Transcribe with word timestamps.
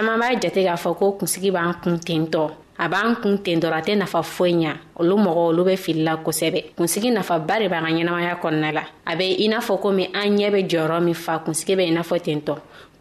caman 0.00 0.18
b'a 0.18 0.32
jate 0.40 0.64
k'a 0.64 0.76
fɔ 0.76 0.96
ko 0.96 1.12
kunsigi 1.18 1.50
b'an 1.50 1.74
kun 1.82 1.98
tentɔ 1.98 2.50
a 2.78 2.88
b'an 2.88 3.16
kun 3.20 3.36
ten 3.44 3.58
dɔrɔ 3.60 3.78
a 3.78 3.82
tɛ 3.82 3.96
nafa 3.98 4.22
foyi 4.22 4.54
ɲa 4.54 4.72
olu 4.96 5.16
mɔgɔ 5.16 5.40
olu 5.50 5.64
be 5.66 5.76
filila 5.76 6.16
kosɛbɛ 6.24 6.72
kunsigi 6.74 7.10
nafaba 7.10 7.58
de 7.58 7.68
b'a 7.68 7.80
ka 7.82 7.88
ɲɛnamaya 7.88 8.40
kɔnɔna 8.40 8.72
la 8.72 8.80
a 9.04 9.14
be 9.16 9.36
i 9.44 9.48
n'a 9.48 9.58
fɔ 9.60 9.78
komi 9.78 10.06
an 10.14 10.36
ɲɛ 10.38 10.50
be 10.52 10.62
jɔyɔrɔ 10.68 11.02
min 11.04 11.12
fa 11.14 11.38
kunsigi 11.44 11.76
be 11.76 11.82
i 11.84 11.90
n'a 11.90 12.00
fɔ 12.00 12.18
tentɔ 12.18 12.54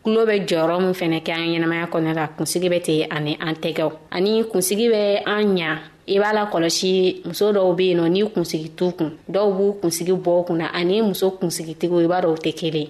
kulo 0.04 0.26
be 0.26 0.40
jɔyɔrɔ 0.42 0.80
min 0.82 0.92
fɛnɛ 0.94 1.24
kɛ 1.24 1.32
an 1.40 1.48
ɲɛnamaya 1.64 1.90
kɔnɔna 1.90 2.14
la 2.16 2.28
kunsigi 2.38 2.70
be 2.70 2.80
ten 2.82 3.08
ani 3.10 3.38
an 3.40 3.54
tɛgɛw 3.56 3.92
ani 4.12 4.44
kunsigi 4.52 4.90
be 4.90 5.22
an 5.26 5.56
ɲa 5.56 5.78
i 6.10 6.14
b'a 6.20 6.34
la 6.34 6.50
kɔlɔsi 6.52 7.26
muso 7.26 7.54
dɔw 7.54 7.76
be 7.78 7.88
yen 7.92 8.00
nɔ 8.00 8.10
n'i 8.10 8.30
kunsigi 8.34 8.72
t'u 8.76 8.92
kun 8.98 9.12
dɔw 9.32 9.54
b'u 9.58 9.80
kunsigi 9.82 10.12
bɔ 10.22 10.46
kunna 10.48 10.68
ani 10.74 11.02
muso 11.02 11.30
kunsigitigiw 11.32 12.02
i 12.04 12.08
b'a 12.14 12.22
dɔ 12.24 12.32
u 12.34 12.36
tɛ 12.36 12.54
kelen 12.60 12.90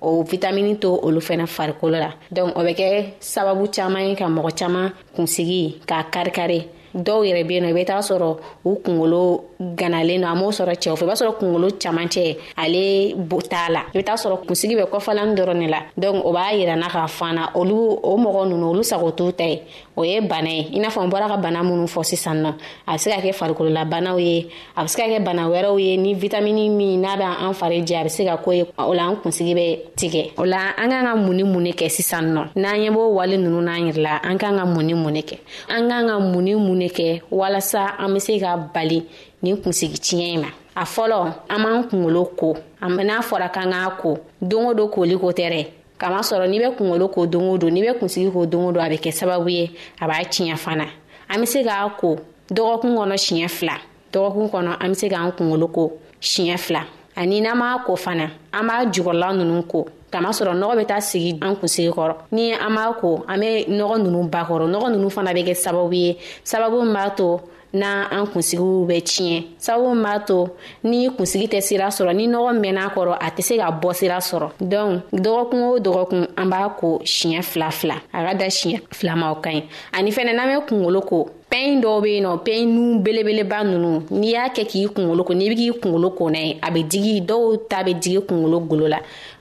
o 0.00 0.22
vitamini 0.24 0.74
to 0.80 0.94
olu 1.02 1.20
fɛnɛ 1.20 1.46
farikolo 1.46 1.96
la 2.04 2.10
donc 2.30 2.56
o 2.58 2.60
bɛ 2.64 2.72
kɛ 2.78 2.86
sababu 3.20 3.64
caaman 3.76 4.08
ye 4.08 4.14
ka 4.16 4.24
mɔgɔ 4.28 4.50
caaman 4.58 4.92
kunsigi 5.14 5.80
k'a 5.86 6.04
karikari 6.10 6.66
dɔw 6.94 7.22
yɛrɛ 7.24 7.44
be 7.46 7.54
yen 7.54 7.64
nɔ 7.64 7.68
i 7.68 7.72
be 7.72 7.84
taga 7.84 8.00
sɔrɔ 8.02 8.36
u 8.64 8.76
kungolo 8.84 9.44
ganalen 9.60 10.20
don 10.22 10.30
a 10.30 10.34
m'o 10.34 10.50
sɔrɔ 10.50 10.74
cɛw 10.76 10.94
fɛ 10.98 11.02
i 11.04 11.06
b'a 11.06 11.14
sɔrɔ 11.14 11.38
kungolo 11.38 11.68
camacɛ 11.78 12.36
ale 12.56 13.14
t'a 13.48 13.70
la 13.70 13.80
i 13.86 13.94
be 13.94 14.02
taga 14.02 14.18
sɔrɔ 14.18 14.44
kunsigi 14.46 14.74
bɛ 14.76 14.86
kɔfalani 14.90 15.34
dɔrɔn 15.36 15.56
ne 15.58 15.68
la 15.68 15.80
donk 15.98 16.24
o 16.24 16.32
b'a 16.32 16.52
yirana 16.54 16.88
k'a 16.88 17.06
fana 17.08 17.52
olu 17.54 17.74
o 18.02 18.16
mɔgɔ 18.18 18.48
nunu 18.50 18.66
olu 18.70 18.82
sago 18.82 19.10
t'u 19.12 19.32
ta 19.32 19.44
ye 19.44 19.62
o 19.96 20.02
ye 20.02 20.20
bana 20.20 20.48
ye 20.50 20.68
i 20.74 20.78
n'a 20.78 20.88
fɔ 20.88 21.04
n 21.06 21.10
bɔra 21.10 21.28
ka 21.28 21.36
bana 21.36 21.62
minnu 21.62 21.86
fɔ 21.86 22.02
sisan 22.04 22.42
nɔ 22.42 22.54
a 22.88 22.92
be 22.94 22.98
se 22.98 23.10
ka 23.10 23.20
kɛ 23.20 23.32
farikololabanaw 23.34 24.18
ye 24.20 24.48
a 24.76 24.82
be 24.82 24.88
se 24.88 24.96
ka 25.00 25.06
kɛ 25.08 25.22
bana 25.24 25.42
wɛrɛw 25.46 25.78
ye 25.80 25.96
ni 25.96 26.14
vitamini 26.14 26.70
min 26.74 27.00
n'a 27.02 27.16
bɛ 27.16 27.42
an 27.46 27.52
fari 27.54 27.82
jɛ 27.86 28.00
a 28.00 28.02
be 28.04 28.08
se 28.08 28.24
ka 28.26 28.36
ko 28.36 28.50
ye 28.52 28.64
o 28.78 28.92
la 28.94 29.06
an 29.10 29.16
kunsigi 29.22 29.54
bɛ 29.54 29.78
tigɛ 29.96 30.32
o 30.38 30.44
la 30.44 30.72
an 30.76 30.88
k'an 30.90 31.04
ka 31.04 31.14
mun 31.16 31.36
ni 31.36 31.42
mun 31.44 31.60
ne 31.62 31.70
kɛ 31.72 31.88
sisan 31.90 32.32
nɔ 32.34 32.48
n'an 32.56 32.74
ɲɛ 32.74 32.90
b'o 32.92 33.12
wale 33.14 33.36
nunu 33.38 33.62
n'an 33.62 33.86
yɛrɛ 33.92 34.00
la 34.02 34.18
an 34.22 34.36
k'an 34.38 34.58
ka 34.58 34.64
mun 34.64 34.82
ni 34.86 34.94
mun 34.94 35.12
ne 35.12 35.20
kɛ 35.22 35.38
an 35.68 35.86
k'an 35.88 36.06
ka 36.08 36.18
mun 36.18 36.42
ni 36.44 36.54
mun 36.54 36.79
de 36.80 36.88
kɛ 36.88 37.20
walasa 37.30 37.84
an 37.98 38.12
be 38.14 38.20
se 38.20 38.38
ka 38.42 38.50
bali 38.74 38.98
nin 39.42 39.56
kunsigi 39.62 39.98
tiɲɛ 40.04 40.40
ma 40.42 40.48
a 40.74 40.84
fɔlɔ 40.84 41.18
an 41.48 41.62
b'an 41.62 41.84
kungolo 41.88 42.22
ko 42.40 42.48
n'a 42.82 43.16
fɔra 43.28 43.48
kan 43.54 43.70
k'a 43.72 43.96
ko 44.00 44.18
don 44.40 44.66
o 44.70 44.74
don 44.74 44.88
koli 44.88 45.16
ko 45.18 45.28
tɛ 45.38 45.46
rɛ 45.54 45.62
kamasɔrɔ 46.00 46.46
n'i 46.50 46.58
bɛ 46.62 46.68
kungolo 46.78 47.08
ko 47.14 47.26
don 47.26 47.44
o 47.52 47.56
don 47.58 47.70
n'i 47.70 47.82
bɛ 47.82 47.98
kunsigi 48.00 48.30
ko 48.32 48.46
don 48.46 48.64
o 48.68 48.72
don 48.72 48.80
a 48.84 48.88
bɛ 48.88 48.98
kɛ 49.04 49.10
sababu 49.20 49.48
ye 49.50 49.70
a 50.00 50.06
b'a 50.08 50.24
tiɲɛ 50.32 50.56
fana 50.56 50.86
an 51.28 51.40
be 51.40 51.46
se 51.46 51.62
k'a 51.62 51.90
ko 52.00 52.16
dɔgɔkun 52.50 52.96
kɔnɔ 52.98 53.16
siɲɛ 53.24 53.48
fila 53.50 53.76
dɔgɔkun 54.12 54.50
kɔnɔ 54.50 54.76
an 54.80 54.88
be 54.88 54.94
se 54.94 55.08
k'an 55.08 55.32
kungolo 55.36 55.66
ko 55.74 55.92
siɲɛ 56.20 56.56
fila 56.58 56.82
ani 57.16 57.40
n'an 57.40 57.56
m'a 57.58 57.84
ko 57.84 57.96
fana 57.96 58.30
an 58.52 58.64
b'a 58.68 58.86
jugɔrɔla 58.92 59.36
nunu 59.36 59.62
ko 59.64 59.86
kamasɔrɔ 60.12 60.52
nɔgɔ 60.60 60.74
bɛ 60.78 60.84
taa 60.90 61.00
sigi 61.10 61.30
an 61.46 61.54
kunsigi 61.56 61.90
kɔrɔ 61.96 62.14
ni 62.32 62.52
an 62.52 62.74
b'a 62.76 62.92
ko 63.00 63.24
an 63.28 63.38
bɛ 63.40 63.50
nɔgɔ 63.78 63.94
ninnu 64.02 64.28
ba 64.30 64.40
kɔrɔ 64.48 64.66
nɔgɔ 64.74 64.86
ninnu 64.92 65.08
fana 65.10 65.30
bɛ 65.36 65.42
kɛ 65.48 65.54
sababu 65.64 65.94
ye 65.94 66.16
sababu 66.44 66.82
min 66.84 66.92
b'a 66.96 67.10
to 67.16 67.40
na 67.72 68.08
an 68.10 68.26
kunsigiw 68.26 68.86
bɛ 68.88 68.96
tiɲɛ 69.08 69.44
sabu 69.58 69.94
min 69.94 70.02
b'a 70.02 70.18
to 70.26 70.48
ni 70.82 71.08
kunsigi 71.10 71.46
tɛ 71.48 71.60
sira 71.62 71.86
sɔrɔ 71.88 72.12
ni 72.16 72.26
nɔgɔ 72.26 72.50
mɛn'a 72.62 72.92
kɔrɔ 72.94 73.16
a 73.20 73.30
tɛ 73.30 73.42
se 73.44 73.56
ka 73.56 73.70
bɔ 73.80 73.94
sira 73.94 74.16
sɔrɔ 74.30 74.48
dɔnku 74.60 75.02
dɔgɔkun 75.12 75.62
o 75.72 75.78
dɔgɔkun 75.78 76.26
an 76.36 76.48
b'a 76.50 76.68
ko 76.80 76.98
siɲɛ 77.04 77.42
fila 77.44 77.70
fila 77.70 77.96
a 78.12 78.24
ka 78.26 78.34
da 78.34 78.46
siɲɛ 78.46 78.80
fila 78.90 79.14
ma 79.16 79.30
o 79.30 79.34
ka 79.36 79.50
ɲi 79.50 79.62
ani 79.94 80.10
fɛnɛ 80.10 80.32
n'an 80.34 80.48
bɛ 80.54 80.66
kungolo 80.68 81.00
ko 81.06 81.28
pɛn 81.50 81.80
dɔw 81.82 82.02
be 82.02 82.12
yen 82.14 82.24
nɔ 82.24 82.30
pɛn 82.44 82.64
nu 82.66 82.98
belebeleba 83.04 83.62
nunu 83.66 84.00
n'i 84.10 84.30
y'a 84.34 84.48
kɛ 84.54 84.66
k'i 84.70 84.86
kungolo 84.88 85.22
ko 85.26 85.34
n'i 85.34 85.48
be 85.48 85.54
k'i 85.56 85.80
kungolo 85.80 86.10
ko 86.16 86.24
n'a 86.30 86.38
ye 86.46 86.58
a 86.62 86.70
be 86.72 86.82
digi 86.84 87.20
dɔw 87.26 87.68
ta 87.68 87.82
be 87.84 87.94
digi 87.94 88.18
kungolo 88.22 88.58
golo 88.68 88.86
la 88.88 88.98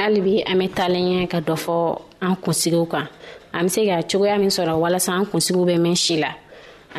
hali 0.00 0.20
bi 0.24 0.34
an 0.50 0.56
bɛ 0.58 0.66
taalen 0.76 1.04
ɲɛ 1.12 1.22
ka 1.32 1.38
dɔ 1.48 1.54
fɔ 1.64 1.76
an 2.24 2.34
kunsigiw 2.42 2.86
kan 2.92 3.06
an 3.56 3.66
bɛ 3.66 3.68
se 3.74 3.80
ka 3.88 3.96
cogoya 4.10 4.38
min 4.40 4.48
sɔrɔ 4.56 4.72
walasa 4.82 5.10
an 5.18 5.26
kunsigiw 5.30 5.64
bɛ 5.68 5.74
mɛn 5.84 5.94
si 6.04 6.14
la 6.22 6.30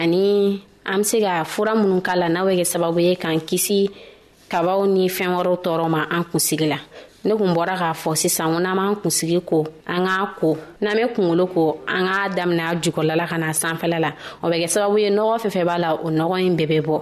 ani 0.02 0.62
an 0.86 1.00
bɛ 1.00 1.04
se 1.10 1.18
ka 1.26 1.34
fura 1.44 1.74
minnu 1.76 2.00
k'a 2.06 2.16
la 2.22 2.28
n'a 2.30 2.42
bɛ 2.46 2.54
kɛ 2.60 2.64
sababu 2.74 3.00
ye 3.02 3.16
k'an 3.16 3.40
kisi 3.50 3.90
kabaw 4.52 4.86
ni 4.86 5.08
fɛn 5.10 5.32
wɛrɛw 5.38 5.58
tɔɔrɔ 5.66 5.90
ma 5.90 6.06
an 6.12 6.24
kunsigi 6.30 6.68
la 6.70 6.78
ne 7.26 7.34
kun 7.36 7.52
bɔra 7.58 7.74
k'a 7.82 7.92
fɔ 8.04 8.16
sisan 8.16 8.54
ko 8.54 8.60
n'an 8.60 8.76
b'an 8.78 8.96
kunsigi 9.02 9.40
ko 9.46 9.66
an 9.88 10.06
k'a 10.06 10.36
ko 10.40 10.58
n'an 10.82 10.94
bɛ 10.98 11.14
kunkolo 11.16 11.46
ko 11.54 11.78
an 11.88 12.06
k'a 12.06 12.30
daminɛ 12.38 12.64
a 12.72 12.76
jukɔrɔla 12.84 13.28
ka 13.30 13.38
na 13.40 13.50
sanfɛla 13.52 14.00
la 14.06 14.12
o 14.44 14.48
bɛ 14.48 14.62
kɛ 14.62 14.68
sababu 14.76 15.00
ye 15.02 15.10
nɔgɔ 15.10 15.36
fɛn 15.50 15.66
b'a 15.70 15.80
la 15.80 15.90
o 15.96 16.10
nɔgɔ 16.20 16.38
in 16.46 16.56
bɛɛ 16.58 16.68
bɛ 16.70 16.86
bɔ 16.86 17.02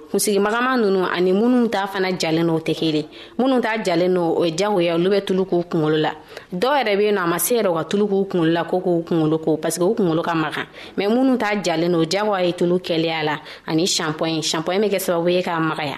kunsigimagama 0.11 0.75
nunu 0.77 1.05
ani 1.07 1.31
minnu 1.33 1.67
t'a 1.69 1.87
fana 1.91 2.09
jalen 2.21 2.43
no 2.47 2.55
tɛ 2.67 2.73
kelen 2.79 3.05
minnu 3.39 3.57
t'a 3.63 3.73
jalen 3.85 4.11
no 4.15 4.23
o 4.39 4.43
ye 4.45 4.51
jagoya 4.59 4.93
olu 4.97 5.07
bɛ 5.13 5.19
tulu 5.27 5.43
k'u 5.49 5.57
kunkolo 5.71 5.97
la 6.05 6.11
dɔw 6.61 6.73
yɛrɛ 6.79 6.93
bɛ 6.97 7.01
yen 7.07 7.15
nɔ 7.17 7.21
a 7.21 7.27
ma 7.31 7.37
se 7.45 7.53
yɛrɛ 7.57 7.71
u 7.71 7.75
ka 7.79 7.83
tulu 7.89 8.05
k'u 8.11 8.19
kunkolo 8.31 8.51
la 8.57 8.63
ko 8.69 8.75
k'u 8.83 8.93
kunkolo 9.07 9.37
ko 9.45 9.51
paseke 9.63 9.85
u 9.87 9.95
kunkolo 9.97 10.21
ka 10.27 10.33
magan 10.35 10.67
mɛ 10.97 11.05
minnu 11.11 11.37
t'a 11.39 11.49
jalen 11.65 11.91
no 11.91 11.99
jagoya 12.13 12.45
ye 12.45 12.51
tulu 12.51 12.75
kɛlɛya 12.79 13.23
la 13.23 13.35
ani 13.67 13.85
shampoing 13.87 14.41
shampoing 14.41 14.81
bɛ 14.83 14.89
kɛ 14.93 14.99
sababu 15.05 15.29
ye 15.33 15.41
k'a 15.41 15.59
magaya 15.69 15.97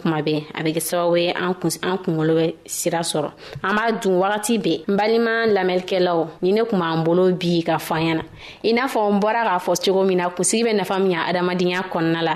kuma 0.01 0.19
bɛɛ 0.25 0.41
a 0.57 0.61
bɛ 0.65 0.69
kɛ 0.75 0.79
sababu 0.81 1.15
ye 1.23 1.29
an 1.31 1.53
kunkolo 1.53 2.33
bɛ 2.39 2.55
sira 2.65 2.99
sɔrɔ 3.01 3.29
an 3.63 3.75
b'a 3.77 3.91
dun 4.01 4.19
wagati 4.19 4.57
bɛɛ 4.61 4.83
n 4.89 4.95
balima 4.97 5.33
lamɛnnikɛlaw 5.47 6.27
ni 6.41 6.51
ne 6.51 6.63
kun 6.65 6.79
b'an 6.81 7.03
bolo 7.05 7.31
bi 7.31 7.61
ka 7.63 7.77
fɔ 7.77 7.95
an 7.95 8.01
ɲɛna 8.01 8.23
i 8.69 8.73
n'a 8.73 8.87
fɔ 8.89 9.11
n 9.13 9.19
bɔra 9.21 9.43
k'a 9.47 9.59
fɔ 9.59 9.71
cogo 9.85 10.03
min 10.07 10.17
na 10.17 10.29
kunsigi 10.29 10.63
bɛ 10.65 10.75
nafa 10.75 10.99
min 11.01 11.11
ɲa 11.17 11.29
adamadenya 11.29 11.89
kɔnɔna 11.91 12.23
la 12.23 12.35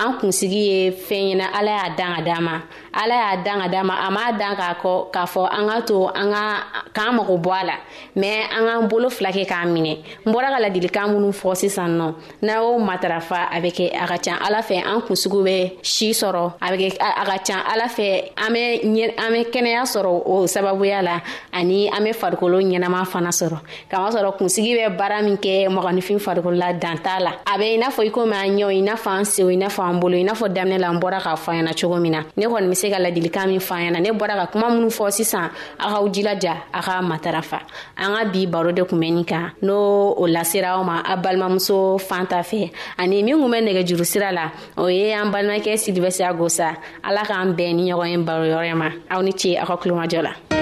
an 0.00 0.12
kunsigi 0.20 0.60
ye 0.70 0.90
fɛn 1.06 1.38
ɲɛna 1.40 1.46
ala 1.58 1.70
y'a 1.76 1.88
dan 1.96 2.14
ka 2.16 2.22
d'an 2.22 2.42
ma 2.44 2.52
ala 3.00 3.14
y'a 3.14 3.36
dan 3.44 3.60
ka 3.60 3.68
d'an 3.68 3.84
ma 3.86 3.94
a 4.06 4.10
m'a 4.10 4.32
dan 4.38 4.56
k'a 4.56 4.74
kɔ 4.82 5.10
k'a 5.12 5.24
fɔ 5.26 5.48
an 5.52 5.68
ka 5.68 5.80
to 5.86 6.06
an 6.14 6.32
ka 6.32 6.64
k'an 6.94 7.14
mago 7.16 7.36
bɔ 7.36 7.52
a 7.60 7.64
la 7.66 7.72
mɛ 8.16 8.30
an 8.56 8.62
k'an 8.66 8.88
bolo 8.88 9.10
fila 9.10 9.30
kɛ 9.30 9.44
k'a 9.46 9.66
minɛ 9.66 9.94
n 10.26 10.32
bɔra 10.32 10.48
ka 10.54 10.58
ladilikan 10.64 11.08
minnu 11.14 11.30
fɔ 11.32 11.54
sisan 11.56 11.90
nɔ 11.98 12.14
n'a 12.42 12.52
y'o 12.60 12.78
matarafa 12.78 13.38
a 13.52 13.60
bɛ 13.60 13.70
kɛ 13.78 13.84
a 14.02 14.06
ka 14.06 14.16
can 14.16 14.36
ala 14.42 14.60
fɛ 14.62 14.82
an 14.84 15.00
kunsigiw 15.02 15.42
bɛ 15.46 15.72
si 15.82 16.10
sɔrɔ 16.12 16.52
a 16.60 16.66
bɛ 16.72 16.76
kɛ 16.80 16.96
a 17.00 17.24
ka 17.26 17.38
can 17.44 17.58
ala 17.60 17.84
fɛ 17.88 18.32
an 18.36 18.48
bɛ 18.54 18.82
ɲɛ 18.82 19.14
an 19.20 19.30
bɛ 19.34 19.50
kɛnɛya 19.52 19.82
sɔrɔ 19.94 20.22
o 20.26 20.44
sababuya 20.54 21.02
la 21.04 21.20
ani 21.52 21.88
an 21.88 22.00
bɛ 22.04 22.14
farikolo 22.16 22.60
ɲɛnama 22.64 23.04
fana 23.06 23.28
sɔrɔ 23.28 23.60
kamasɔrɔ 23.90 24.36
kunsigi 24.38 24.72
bɛ 24.78 24.96
baara 24.96 25.20
min 25.22 25.36
kɛ 25.36 25.68
mɔgɔninfin 25.68 26.18
farikolo 26.22 26.56
la 26.56 26.72
dan 26.72 26.96
t'a 26.98 27.20
la 27.20 27.32
a 27.46 27.58
bɛ 27.58 27.74
i 27.74 27.76
n'a 27.76 27.88
fɔ 27.90 28.06
i 28.06 28.10
komi 28.10 28.32
an 28.34 28.56
ɲɛw 28.56 28.70
i 28.72 28.80
n'a 28.80 28.94
fɔ 28.96 29.10
an 29.18 29.24
senw 29.24 29.50
i 29.52 29.56
n'a 29.56 29.66
fɔ 29.68 29.81
fɔ 29.82 29.90
an 29.90 30.00
bolo 30.00 30.16
i 30.16 30.22
n'a 30.24 30.32
fɔ 30.32 30.48
daminɛ 30.52 30.78
la 30.78 30.88
an 30.90 30.98
bɔra 31.00 31.18
k'a 31.22 31.34
fɔ 31.36 31.50
an 31.58 31.64
ɲɛna 31.66 31.74
cogo 31.80 31.96
min 32.00 32.12
na 32.12 32.22
ne 32.36 32.46
kɔni 32.46 32.68
be 32.68 32.74
se 32.74 32.90
ka 32.90 32.96
ladilikan 32.98 33.46
min 33.48 33.58
fɔ 33.58 33.72
an 33.88 33.92
ɲɛna 33.94 34.00
ne 34.02 34.10
bɔra 34.12 34.34
ka 34.38 34.46
kuma 34.52 34.66
minnu 34.70 34.86
fɔ 34.88 35.10
sisan 35.12 35.50
a 35.78 35.88
k'aw 35.90 36.08
jilaja 36.12 36.54
a 36.72 36.80
k'a 36.80 37.02
matarafa 37.02 37.60
an 37.98 38.14
ka 38.16 38.24
bi 38.32 38.46
baro 38.46 38.70
de 38.72 38.82
kun 38.84 38.98
bɛ 39.00 39.12
nin 39.14 39.24
kan 39.24 39.52
n'o 39.62 40.14
o 40.16 40.22
lasera 40.26 40.76
aw 40.78 40.82
ma 40.82 41.00
a 41.04 41.16
balimamuso 41.16 41.98
fan 42.00 42.26
ta 42.26 42.40
fɛ 42.42 42.70
ani 42.98 43.22
min 43.22 43.38
kun 43.38 43.48
bɛ 43.48 43.62
nɛgɛ 43.62 43.86
juru 43.88 44.04
sira 44.06 44.30
la 44.32 44.50
o 44.76 44.86
ye 44.88 45.12
an 45.12 45.30
balimakɛ 45.32 45.74
silivɛsiya 45.76 46.32
gosa 46.36 46.76
ala 47.02 47.22
k'an 47.22 47.54
bɛɛ 47.56 47.74
ni 47.74 47.90
ɲɔgɔn 47.92 48.08
ye 48.10 48.16
baroyɔrɔ 48.18 48.74
ma 48.76 48.90
aw 49.10 49.20
ni 49.22 49.32
ce 49.32 49.56
aw 49.56 49.66
ka 49.66 49.76
kulomajɔ 49.76 50.22
la 50.22 50.61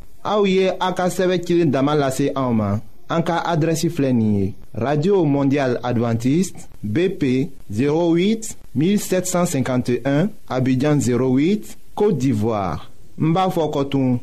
Aouye 0.23 0.71
aka 0.79 1.05
a 1.05 1.37
Damalase 1.65 2.31
sɛbɛ 2.33 2.81
Anka 3.09 3.43
radio 4.73 5.25
mondial 5.25 5.77
adventiste 5.83 6.65
bp 6.83 7.51
08 7.69 8.55
1751 8.73 10.29
abidjan 10.47 10.97
08 10.97 11.77
côte 11.93 12.17
d'ivoire 12.17 12.89
Mbafokotoum. 13.17 14.19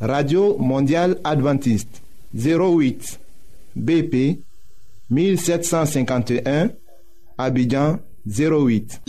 radio 0.00 0.56
mondial 0.58 1.16
adventiste 1.24 2.02
08 2.34 3.18
bp 3.76 4.38
1751 5.10 6.68
abidjan 7.38 7.98
08 8.26 9.00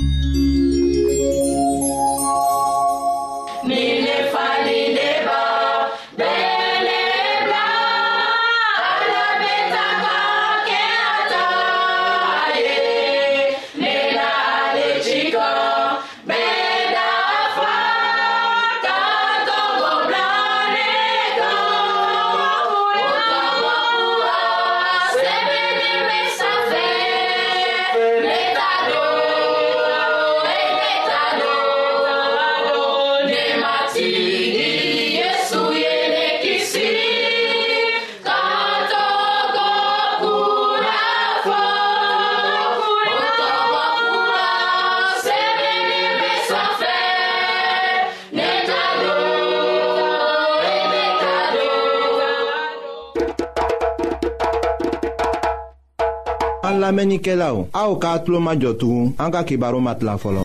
lamɛnnikɛlaw 56.92 57.56
aw 57.82 57.92
k'a 58.04 58.14
tulo 58.24 58.40
majɔ 58.48 58.72
tugun 58.80 59.06
an 59.24 59.30
ka 59.34 59.42
kibaru 59.48 59.80
ma 59.86 59.92
tila 60.00 60.14
fɔlɔ. 60.24 60.42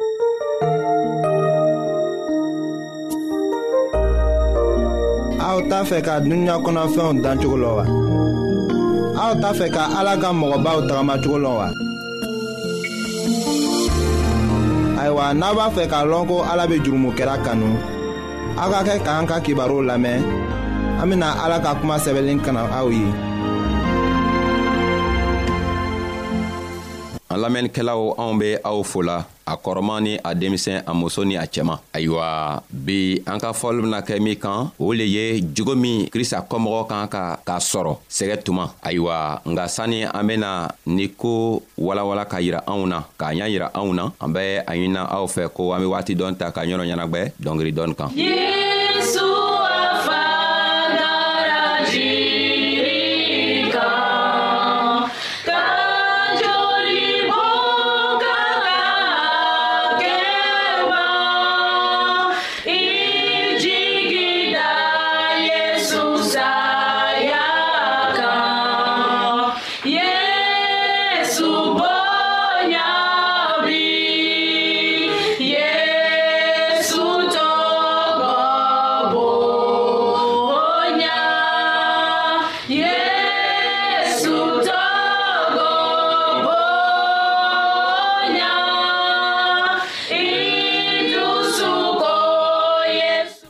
aw 5.49 5.59
t'a 5.71 5.79
fɛ 5.91 5.99
ka 6.07 6.13
dunuya 6.25 6.55
kɔnɔfɛnw 6.65 7.11
dan 7.25 7.37
cogo 7.41 7.57
la 7.63 7.71
wa. 7.77 7.85
aw 9.25 9.33
t'a 9.43 9.51
fɛ 9.59 9.67
ka 9.75 9.83
ala 9.99 10.13
ka 10.23 10.29
mɔgɔbaw 10.41 10.79
tagamacogo 10.89 11.39
la 11.45 11.51
wa. 11.59 11.67
ayiwa 15.01 15.27
n'a 15.41 15.49
b'a 15.57 15.67
fɛ 15.77 15.83
k'a 15.91 16.01
lɔn 16.11 16.25
ko 16.31 16.37
ala 16.53 16.65
bɛ 16.71 16.77
jurumokɛra 16.85 17.37
kanu 17.45 17.69
aw 18.61 18.69
ka 18.75 18.81
kɛ 18.89 18.95
k'an 19.07 19.27
ka 19.31 19.37
kibaru 19.45 19.79
lamɛn 19.91 20.21
an 21.03 21.07
bɛna 21.11 21.29
ala 21.45 21.57
ka 21.65 21.71
kuma 21.79 21.97
sɛbɛnlen 22.05 22.41
kana 22.45 22.63
aw 22.81 22.87
ye. 22.99 23.11
an 27.37 27.43
lamɛnnikɛlaw 27.43 28.03
anw 28.19 28.39
be 28.41 28.49
aw 28.65 28.83
fola 28.83 29.25
a 29.47 29.55
kɔrɔman 29.57 30.01
ni 30.03 30.19
a 30.25 30.35
denmisɛn 30.35 30.83
a 30.87 30.95
muso 30.95 31.23
ni 31.25 31.37
a 31.37 31.45
cɛman 31.47 31.79
ayiwa 31.93 32.63
bi 32.71 33.21
an 33.27 33.39
ka 33.39 33.53
fɔli 33.53 33.83
bena 33.83 34.01
kɛ 34.01 34.21
min 34.21 34.37
kan 34.37 34.71
o 34.79 34.93
le 34.93 35.05
ye 35.05 35.41
jogo 35.55 35.75
min 35.77 36.09
krista 36.09 36.41
kɔmɔgɔ 36.49 36.87
kan 36.89 37.09
ka 37.09 37.37
k'a 37.47 37.59
sɔrɔ 37.59 37.97
sɛgɛ 38.11 38.43
tuma 38.45 38.73
ayiwa 38.83 39.41
nga 39.47 39.69
sanni 39.69 40.03
an 40.05 40.25
bena 40.27 40.69
ni 40.87 41.09
ko 41.11 41.63
walawala 41.79 42.25
ka 42.29 42.39
yira 42.41 42.63
anw 42.67 42.87
na 42.89 43.03
k'a 43.19 43.35
ɲa 43.35 43.51
yira 43.53 43.71
anw 43.75 43.93
na 43.95 44.11
an 44.21 44.33
bɛ 44.35 44.63
a 44.67 44.73
ɲinina 44.73 45.09
aw 45.13 45.27
fɛ 45.27 45.49
ko 45.53 45.73
an 45.73 45.81
be 45.81 45.87
waati 45.87 46.15
dɔn 46.17 46.37
ta 46.39 46.51
ka 46.51 46.63
ɲɔrɔ 46.65 46.85
ɲɛnagwɛ 46.89 47.33
dɔngeri 47.43 47.73
dɔɔni 47.75 47.95
kan 47.97 48.11
yeah! 48.15 48.66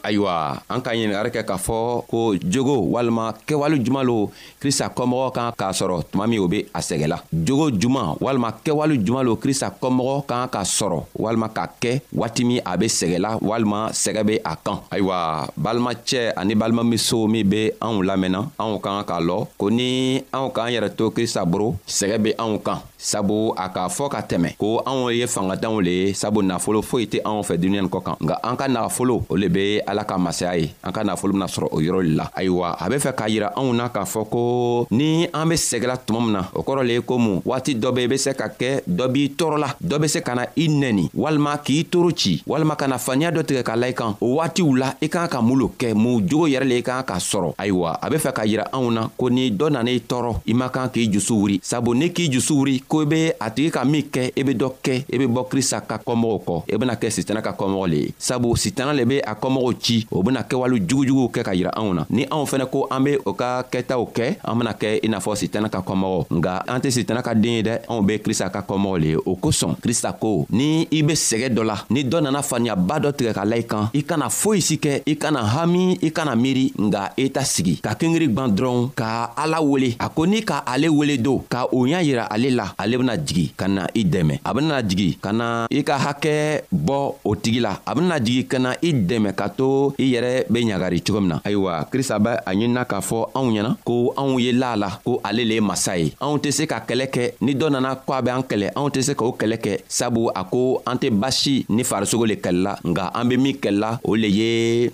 ayiwa 0.06 0.62
an 0.70 0.78
ka 0.84 0.90
ɲiningari 0.94 1.30
kɛ 1.34 1.42
k'a 1.48 1.58
fɔ 1.66 2.06
ko 2.06 2.18
jogo 2.38 2.76
walima 2.94 3.34
kɛwale 3.46 3.76
juman 3.84 4.04
lo 4.06 4.30
krista 4.62 4.86
kɔmɔgɔ 4.96 5.26
kan 5.34 5.50
k'a 5.58 5.74
sɔrɔ 5.74 5.96
tuma 6.10 6.26
min 6.30 6.38
o 6.40 6.46
be 6.48 6.62
a 6.74 6.78
sɛgɛla 6.80 7.18
jogo 7.32 7.70
juman 7.74 8.14
walima 8.22 8.54
kɛwale 8.64 8.94
juman 9.02 9.24
lo 9.26 9.36
krista 9.36 9.68
kɔmɔgɔ 9.82 10.14
kan 10.26 10.46
ka 10.48 10.60
sɔrɔ 10.62 10.98
walima 11.18 11.48
ka 11.50 11.66
kɛ 11.80 12.00
waati 12.14 12.42
min 12.46 12.62
a 12.64 12.76
be 12.78 12.86
sɛgɛla 12.86 13.42
walima 13.42 13.90
sɛgɛ 13.90 14.22
be 14.26 14.34
a 14.44 14.54
kan 14.56 14.78
ayiwa 14.94 15.50
balimacɛ 15.58 16.32
ani 16.36 16.54
balimamuso 16.54 17.26
min 17.28 17.44
be 17.48 17.70
anw 17.82 18.02
lamɛnna 18.06 18.40
anw 18.58 18.78
kan 18.80 19.02
k'a 19.04 19.18
lɔn 19.26 19.42
ko 19.58 19.68
ni 19.70 20.20
anw 20.32 20.52
k'an 20.54 20.70
yɛrɛ 20.70 20.94
to 20.96 21.10
krista 21.10 21.42
boro 21.50 21.74
sɛgɛ 21.86 22.16
be 22.22 22.30
anw 22.38 22.62
kan 22.62 22.78
sabu 23.06 23.54
a 23.56 23.68
k'a 23.70 23.86
fɔ 23.88 24.08
ka 24.10 24.20
tɛmɛ 24.22 24.56
ko 24.58 24.82
anw 24.82 25.10
ye 25.14 25.26
fangatanw 25.30 25.78
le 25.80 25.90
ye 25.90 26.06
sabu 26.14 26.42
nafolo 26.42 26.82
foyi 26.82 27.06
tɛ 27.06 27.20
anw 27.22 27.38
fɛ 27.46 27.54
duniɲani 27.54 27.88
kɔ 27.88 28.00
kan 28.02 28.16
nka 28.20 28.34
an 28.42 28.56
ka 28.58 28.66
nagafolo 28.66 29.22
o 29.30 29.36
le 29.38 29.46
be 29.48 29.78
ala 29.86 30.02
ka 30.02 30.18
masaya 30.18 30.58
ye 30.58 30.74
an 30.82 30.90
ka 30.90 31.04
nafolo 31.06 31.32
bena 31.34 31.46
sɔrɔ 31.46 31.66
o 31.70 31.78
yɔrɔ 31.80 32.02
le 32.02 32.14
la 32.18 32.24
ayiwa 32.34 32.74
a 32.80 32.88
be 32.90 32.96
fɛ 32.98 33.12
k'a 33.14 33.28
yira 33.30 33.52
anw 33.54 33.70
na 33.76 33.88
k'a 33.94 34.02
fɔ 34.02 34.26
ko 34.28 34.86
ni 34.90 35.28
an 35.32 35.46
be 35.48 35.54
sɛgɛla 35.54 35.96
tuma 36.04 36.20
min 36.20 36.32
na 36.32 36.40
o 36.52 36.62
kɔrɔ 36.66 36.82
le 36.84 36.92
ye 36.98 37.02
komu 37.02 37.42
waati 37.44 37.76
dɔ 37.78 37.94
be 37.94 38.00
i 38.02 38.06
be 38.08 38.16
se 38.18 38.34
ka 38.34 38.48
kɛ 38.48 38.82
dɔ 38.88 39.06
b'i 39.06 39.30
tɔɔrɔla 39.38 39.68
dɔ 39.78 40.00
be 40.00 40.08
se 40.08 40.20
ka 40.20 40.34
na 40.34 40.42
i 40.56 40.66
nɛni 40.66 41.08
walima 41.14 41.58
k'i 41.58 41.84
toro 41.84 42.10
ci 42.10 42.42
walima 42.44 42.74
ka 42.74 42.88
na 42.88 42.98
faniya 42.98 43.30
dɔ 43.30 43.46
tigɛ 43.46 43.62
ka 43.62 43.76
la 43.76 43.86
i 43.86 43.92
kan 43.94 44.16
o 44.20 44.34
waatiw 44.42 44.74
la 44.76 44.90
i 45.00 45.06
k'an 45.08 45.28
ka 45.28 45.40
mun 45.40 45.58
lo 45.60 45.70
kɛ 45.78 45.94
mun 45.94 46.26
jogo 46.26 46.48
yɛrɛ 46.50 46.66
le 46.68 46.74
i 46.74 46.82
k'an 46.82 47.06
k'a 47.06 47.22
sɔrɔ 47.22 47.54
ayiwa 47.56 47.98
a 48.02 48.10
be 48.10 48.16
fɛ 48.16 48.32
k'a 48.34 48.46
yira 48.50 48.64
anw 48.74 48.90
na 48.92 49.06
ko 49.16 49.28
ni 49.30 49.52
dɔ 49.52 49.70
nan'i 49.70 50.00
tɔɔrɔ 50.08 50.42
i 50.48 50.52
man 50.54 50.68
kan 50.70 50.88
k'i 50.88 51.06
jusu 51.06 51.34
wuri 51.36 51.60
sabu 51.62 51.94
ni 51.94 52.10
k'i 52.10 52.28
jusu 52.28 52.54
wuri 52.58 52.80
ko 52.82 52.95
ko 52.96 53.02
i 53.04 53.04
be 53.06 53.36
a 53.38 53.50
tigi 53.52 53.68
ka 53.70 53.84
min 53.84 54.02
kɛ 54.08 54.24
i 54.32 54.40
e 54.40 54.42
be 54.44 54.52
dɔ 54.56 54.72
kɛ 54.82 54.94
i 55.04 55.04
e 55.04 55.16
be 55.20 55.26
bɔ 55.28 55.44
krista 55.52 55.80
ka 55.84 55.98
kɔmɔgɔw 56.00 56.38
kɔ 56.44 56.56
i 56.64 56.72
e 56.72 56.76
bena 56.80 56.94
kɛ 56.96 57.10
sitana 57.12 57.42
ka 57.44 57.52
kɔmɔgɔ 57.52 57.84
le 57.92 57.96
ye 58.00 58.10
sabu 58.18 58.56
sitana 58.56 58.92
le 58.96 59.04
be 59.04 59.18
a 59.20 59.34
kɔmɔgɔw 59.36 59.72
ci 59.82 60.06
o 60.10 60.22
bena 60.24 60.40
kɛwale 60.42 60.78
jugujuguw 60.86 61.28
kɛ 61.28 61.44
ka 61.44 61.52
yira 61.52 61.72
anw 61.76 61.92
na 61.92 62.04
ni 62.08 62.24
anw 62.24 62.46
fɛnɛ 62.48 62.64
ko 62.72 62.86
an 62.90 63.04
be 63.04 63.12
o 63.24 63.34
ka 63.36 63.62
kɛtaw 63.70 64.00
kɛ 64.16 64.36
an 64.48 64.56
bena 64.58 64.72
kɛ 64.72 65.00
i 65.04 65.08
n'a 65.10 65.18
fɔ 65.20 65.36
sitana 65.36 65.68
ka 65.68 65.80
kɔmɔgɔ 65.84 66.30
nga 66.40 66.52
an 66.68 66.80
tɛ 66.80 66.88
sitana 66.90 67.20
ka 67.22 67.34
den 67.36 67.52
ye 67.60 67.62
dɛ 67.68 67.74
anw 67.84 68.00
be 68.06 68.16
krista 68.24 68.48
ka 68.50 68.62
kɔmɔgɔ 68.64 68.96
le 69.04 69.08
ye 69.12 69.16
o 69.20 69.36
kosɔn 69.36 69.76
krista 69.80 70.14
ko 70.18 70.46
ni 70.48 70.88
i 70.90 71.02
be 71.04 71.12
sɛgɛ 71.14 71.52
dɔ 71.52 71.62
la 71.66 71.76
ni 71.92 72.00
dɔ 72.08 72.22
nana 72.24 72.40
faamuyaba 72.42 72.96
dɔ 73.02 73.12
tigɛ 73.12 73.32
ka 73.36 73.44
la 73.44 73.56
i 73.56 73.62
kan 73.64 73.90
i 73.94 74.00
kana 74.06 74.30
foyi 74.32 74.62
si 74.62 74.76
kɛ 74.80 75.02
i 75.06 75.16
kana 75.20 75.44
hami 75.44 75.98
i 76.02 76.08
kana 76.10 76.32
miiri 76.34 76.72
nga 76.88 77.12
i 77.18 77.28
ta 77.28 77.40
sigi 77.44 77.76
ka 77.84 77.92
kengiri 77.94 78.32
gwan 78.32 78.56
dɔrɔn 78.56 78.94
ka 78.96 79.32
ala 79.36 79.60
wele 79.60 79.92
a 80.00 80.08
ko 80.08 80.24
ni 80.24 80.40
ka 80.40 80.64
ale 80.64 80.88
wele 80.88 81.20
do 81.20 81.44
ka 81.50 81.66
o 81.68 81.84
y'a 81.84 82.00
yira 82.00 82.24
ale 82.30 82.48
la 82.54 82.72
ale 82.86 82.98
bena 83.02 83.18
jigi 83.18 83.50
ka 83.58 83.66
na 83.66 83.82
i 83.94 84.04
dɛmɛ 84.06 84.34
a 84.46 84.54
benana 84.54 84.78
jigi 84.82 85.18
ka 85.18 85.32
na 85.32 85.66
i 85.70 85.82
ka 85.82 85.96
hakɛ 85.98 86.62
bɔ 86.70 86.98
o 87.26 87.34
tigi 87.34 87.58
la 87.58 87.80
a 87.84 87.90
benana 87.94 88.20
jigi 88.22 88.46
ka 88.46 88.58
na 88.62 88.76
i 88.82 88.92
dɛmɛ 88.94 89.34
ka 89.34 89.48
to 89.50 89.92
i 89.98 90.06
yɛrɛ 90.14 90.46
be 90.48 90.62
ɲagari 90.62 91.02
cogo 91.02 91.18
min 91.20 91.30
na 91.34 91.40
ayiwa 91.42 91.88
krista 91.90 92.20
bɛ 92.22 92.42
a 92.46 92.50
ɲinina 92.54 92.84
k'a 92.86 93.00
fɔ 93.02 93.32
anw 93.34 93.50
ɲɛna 93.50 93.70
ko 93.84 94.14
anw 94.16 94.38
ye 94.38 94.52
la 94.52 94.76
la 94.78 94.88
ko 95.04 95.18
ale 95.26 95.42
le 95.44 95.54
ye 95.58 95.60
masa 95.60 95.98
ye 95.98 96.12
anw 96.22 96.38
tɛ 96.38 96.50
se 96.54 96.62
ka 96.70 96.78
kɛlɛ 96.86 97.10
kɛ 97.10 97.28
ni 97.42 97.54
dɔ 97.58 97.70
nana 97.74 97.96
ko 98.06 98.12
a 98.14 98.22
be 98.22 98.30
an 98.30 98.42
kɛlɛ 98.46 98.70
anw 98.78 98.86
tɛ 98.94 99.02
se 99.02 99.12
k'o 99.18 99.34
kɛlɛ 99.36 99.58
kɛ 99.58 99.78
sabu 99.90 100.30
a 100.30 100.44
ko 100.46 100.80
an 100.86 100.94
tɛ 100.98 101.10
basi 101.24 101.66
ni 101.68 101.82
farisogo 101.82 102.22
le 102.28 102.36
kɛlɛla 102.38 102.76
nga 102.86 103.10
an 103.14 103.26
be 103.28 103.34
min 103.36 103.56
kɛlɛla 103.58 103.98
o 104.04 104.14
le 104.14 104.28
ye 104.30 104.48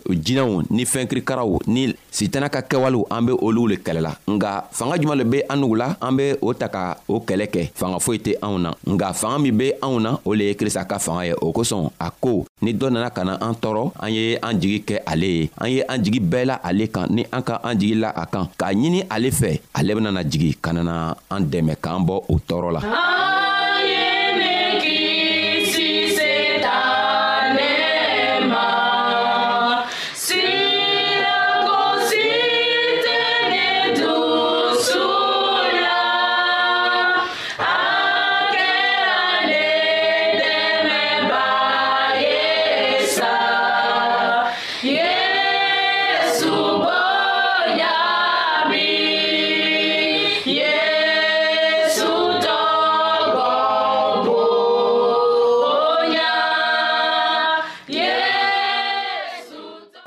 jinɛw 0.09 0.65
ni 0.73 0.85
fɛnkirikaraw 0.89 1.67
ni 1.69 1.93
sitana 2.11 2.49
ka 2.49 2.61
kɛwalew 2.65 3.05
an 3.13 3.21
be 3.27 3.33
olugu 3.37 3.69
le 3.77 3.77
kɛlɛla 3.85 4.17
nga 4.33 4.65
fanga 4.73 4.97
juman 4.97 5.19
le 5.21 5.25
be 5.29 5.43
an 5.45 5.61
nugu 5.61 5.77
la 5.77 5.93
an 6.01 6.17
be 6.17 6.33
o 6.41 6.55
ta 6.57 6.69
ka 6.73 6.97
o 7.07 7.21
kɛlɛ 7.21 7.47
kɛ 7.53 7.72
fanga 7.75 7.99
foyi 8.01 8.19
tɛ 8.19 8.33
anw 8.47 8.57
na 8.65 8.71
nga 8.93 9.13
fanga 9.21 9.39
min 9.45 9.57
be 9.59 9.67
anw 9.87 9.97
na 10.05 10.11
o 10.29 10.35
le 10.39 10.45
ye 10.49 10.55
krista 10.55 10.83
ka 10.91 10.99
fanga 10.99 11.25
ye 11.29 11.35
o 11.45 11.53
kosɔn 11.57 11.91
a 11.99 12.09
ko 12.25 12.45
ni 12.63 12.73
dɔ 12.79 12.87
nana 12.93 13.11
ka 13.17 13.23
na 13.25 13.35
an 13.47 13.55
tɔɔrɔ 13.55 13.85
an 14.05 14.11
ye 14.17 14.37
an 14.43 14.55
jigi 14.61 14.79
kɛ 14.89 14.97
ale 15.13 15.29
ye 15.37 15.49
an 15.61 15.69
ye 15.71 15.81
an 15.89 15.99
jigi 16.05 16.21
bɛɛ 16.21 16.45
la 16.51 16.57
ale 16.69 16.85
kan 16.95 17.07
ni 17.15 17.23
an 17.33 17.43
ka 17.43 17.61
an 17.65 17.75
jigi 17.79 17.95
la 18.05 18.11
a 18.23 18.25
kan 18.27 18.47
k'a 18.59 18.73
ɲini 18.75 19.01
ale 19.11 19.31
fɛ 19.31 19.61
ale 19.75 19.91
benana 19.97 20.23
jigi 20.25 20.55
ka 20.63 20.73
nana 20.73 21.17
an 21.31 21.43
dɛmɛ 21.53 21.75
k'an 21.83 22.07
bɔ 22.07 22.15
o 22.29 22.35
tɔɔrɔ 22.39 22.69
la 22.77 22.81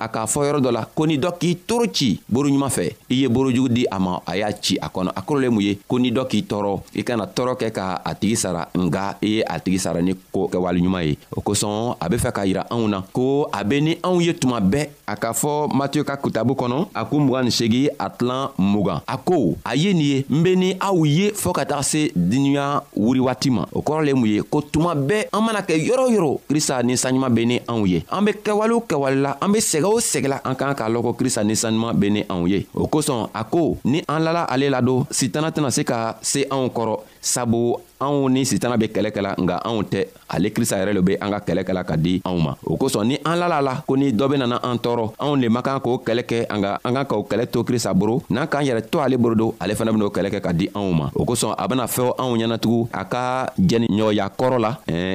a 0.06 0.08
k'a 0.08 0.26
fɔ 0.28 0.46
yɔrɔ 0.46 0.60
dɔ 0.62 0.72
la 0.72 0.86
ko 0.94 1.06
ni 1.08 1.18
dɔ 1.18 1.30
k'i 1.39 1.56
toro 1.68 1.86
ci 1.91 2.22
boroɲuman 2.30 2.70
fɛ 2.70 2.86
i 3.10 3.15
ye 3.24 3.28
borojugu 3.28 3.70
di 3.70 3.86
a 3.91 3.98
ma 4.00 4.20
a 4.28 4.38
y'a 4.38 4.52
ci 4.62 4.78
a 4.80 4.88
kɔnɔ 4.89 5.10
a 5.15 5.22
kɔrɔ 5.22 5.39
le 5.41 5.50
mun 5.50 5.62
ye 5.62 5.76
ko 5.88 5.98
ni 6.00 6.12
dɔ 6.12 6.28
k'i 6.30 6.44
tɔɔrɔ 6.44 6.80
i 6.96 7.04
kana 7.04 7.26
tɔɔrɔ 7.26 7.54
kɛ 7.60 7.72
ka 7.74 8.02
a 8.06 8.13
tigi 8.13 8.36
sara 8.38 8.68
nga 8.76 9.18
i 9.24 9.39
ye 9.39 9.44
a 9.44 9.60
tigi 9.60 9.80
sara 9.80 10.02
ni 10.02 10.13
ko 10.32 10.48
kɛwaleɲuman 10.52 11.04
ye 11.08 11.18
o 11.36 11.41
kosɔn 11.41 11.98
a 12.00 12.08
be 12.10 12.18
fɛ 12.18 12.32
k'a 12.32 12.46
yira 12.46 12.65
anw 12.70 12.88
na 12.88 13.02
ko 13.12 13.50
a 13.52 13.63
be 13.65 13.82
ni 13.82 13.96
anw 14.04 14.22
ye 14.22 14.34
tuma 14.34 14.60
bɛɛ 14.62 14.89
a 15.08 15.15
k'a 15.15 15.34
fɔ 15.34 15.72
matiyu 15.74 16.06
ka 16.06 16.18
kitabu 16.18 16.54
kɔnɔ 16.56 16.88
a 16.94 17.06
kun 17.06 17.26
mugan 17.28 17.44
ni 17.46 17.52
segi 17.52 17.89
a 18.00 18.10
tilan 18.10 18.52
mugan 18.60 19.02
a 19.08 19.18
ko 19.18 19.58
a 19.65 19.76
ye 19.76 19.94
nin 19.94 20.02
ye 20.06 20.26
n 20.30 20.44
be 20.44 20.56
ni 20.56 20.76
aw 20.80 21.04
ye 21.06 21.32
fɔɔ 21.32 21.54
ka 21.54 21.63
taga 21.65 21.84
se 21.84 22.10
diniɲa 22.15 22.84
wuri 22.96 23.20
waati 23.20 23.50
ma 23.50 23.65
o 23.74 23.82
kɔrɔ 23.82 24.06
le 24.06 24.13
mun 24.13 24.28
ye 24.30 24.41
ko 24.44 24.62
tuma 24.62 24.94
bɛɛ 24.94 25.30
an 25.34 25.41
mana 25.44 25.62
kɛ 25.62 25.74
yɔrɔ 25.89 26.12
yɔrɔ 26.13 26.38
krista 26.48 26.84
ni 26.84 26.94
sanɲuman 26.96 27.34
be 27.34 27.46
ni 27.46 27.60
anw 27.68 27.88
ye 27.88 28.04
an 28.12 28.22
be 28.24 28.32
kɛwalew 28.34 28.84
kɛwale 28.88 29.22
la 29.22 29.38
an 29.41 29.52
be 29.52 29.60
sɛgɛw 29.60 29.94
n'o 29.95 30.01
sɛgɛla 30.01 30.39
an 30.43 30.55
kan 30.55 30.75
k'a 30.75 30.89
lɔn 30.89 31.01
ko 31.03 31.13
krista 31.13 31.43
ni 31.43 31.55
sanuman 31.55 31.95
be 31.97 32.10
ni 32.10 32.23
anw 32.29 32.47
ye 32.49 32.67
o 32.73 32.88
kosɔn 32.88 33.29
a 33.34 33.43
ko 33.43 33.77
ni 33.86 34.03
an 34.08 34.19
lala 34.23 34.43
ale 34.49 34.69
la 34.69 34.81
don 34.81 35.05
sitana 35.12 35.49
tɛna 35.51 35.71
se 35.71 35.84
ka 35.84 36.17
se 36.21 36.39
anw 36.51 36.67
kɔrɔ 36.75 36.95
sabu 37.21 37.75
anw 37.99 38.29
ni 38.29 38.45
sitana 38.45 38.77
be 38.77 38.88
kɛlɛ 38.91 39.10
kɛla 39.12 39.31
nga 39.39 39.55
anw 39.63 39.84
tɛ 39.84 39.99
ale 40.29 40.51
krista 40.51 40.75
yɛrɛ 40.79 40.93
lo 40.93 41.01
be 41.01 41.15
an 41.21 41.31
ka 41.31 41.39
kɛlɛ 41.39 41.62
kɛla 41.63 41.84
ka 41.86 41.95
di 41.97 42.21
anw 42.25 42.39
ma 42.41 42.51
o 42.65 42.75
kosɔn 42.77 43.03
ni 43.08 43.15
an 43.25 43.36
lala 43.39 43.62
la 43.62 43.81
ko 43.88 43.95
ni 43.95 44.12
dɔ 44.12 44.27
benana 44.29 44.60
an 44.63 44.77
tɔɔrɔ 44.77 45.13
anw 45.19 45.36
le 45.39 45.47
man 45.49 45.63
kan 45.63 45.79
k'o 45.79 46.01
kɛlɛ 46.03 46.23
kɛ 46.25 46.38
anga 46.49 46.79
an 46.84 46.93
kan 46.93 47.05
k'o 47.05 47.23
kɛlɛ 47.27 47.47
to 47.51 47.63
krista 47.63 47.93
boro 47.93 48.21
n'an 48.29 48.47
k'an 48.47 48.63
yɛrɛ 48.65 48.89
to 48.91 48.99
ale 48.99 49.17
boro 49.17 49.36
do 49.36 49.55
ale 49.62 49.73
fɛnɛ 49.75 49.91
ben'o 49.95 50.10
kɛlɛ 50.12 50.29
kɛ 50.31 50.39
ka 50.43 50.51
di 50.51 50.67
anw 50.75 50.91
ma 50.93 51.10
o 51.15 51.23
kosɔn 51.25 51.55
a 51.58 51.67
bena 51.67 51.84
fɛw 51.88 52.12
anw 52.19 52.36
ɲɛnatugun 52.36 52.88
a 52.93 53.05
ka 53.05 53.49
jɛni 53.60 53.88
ɲɔgɔnya 53.88 54.27
kɔrɔ 54.38 54.58
la 54.60 54.71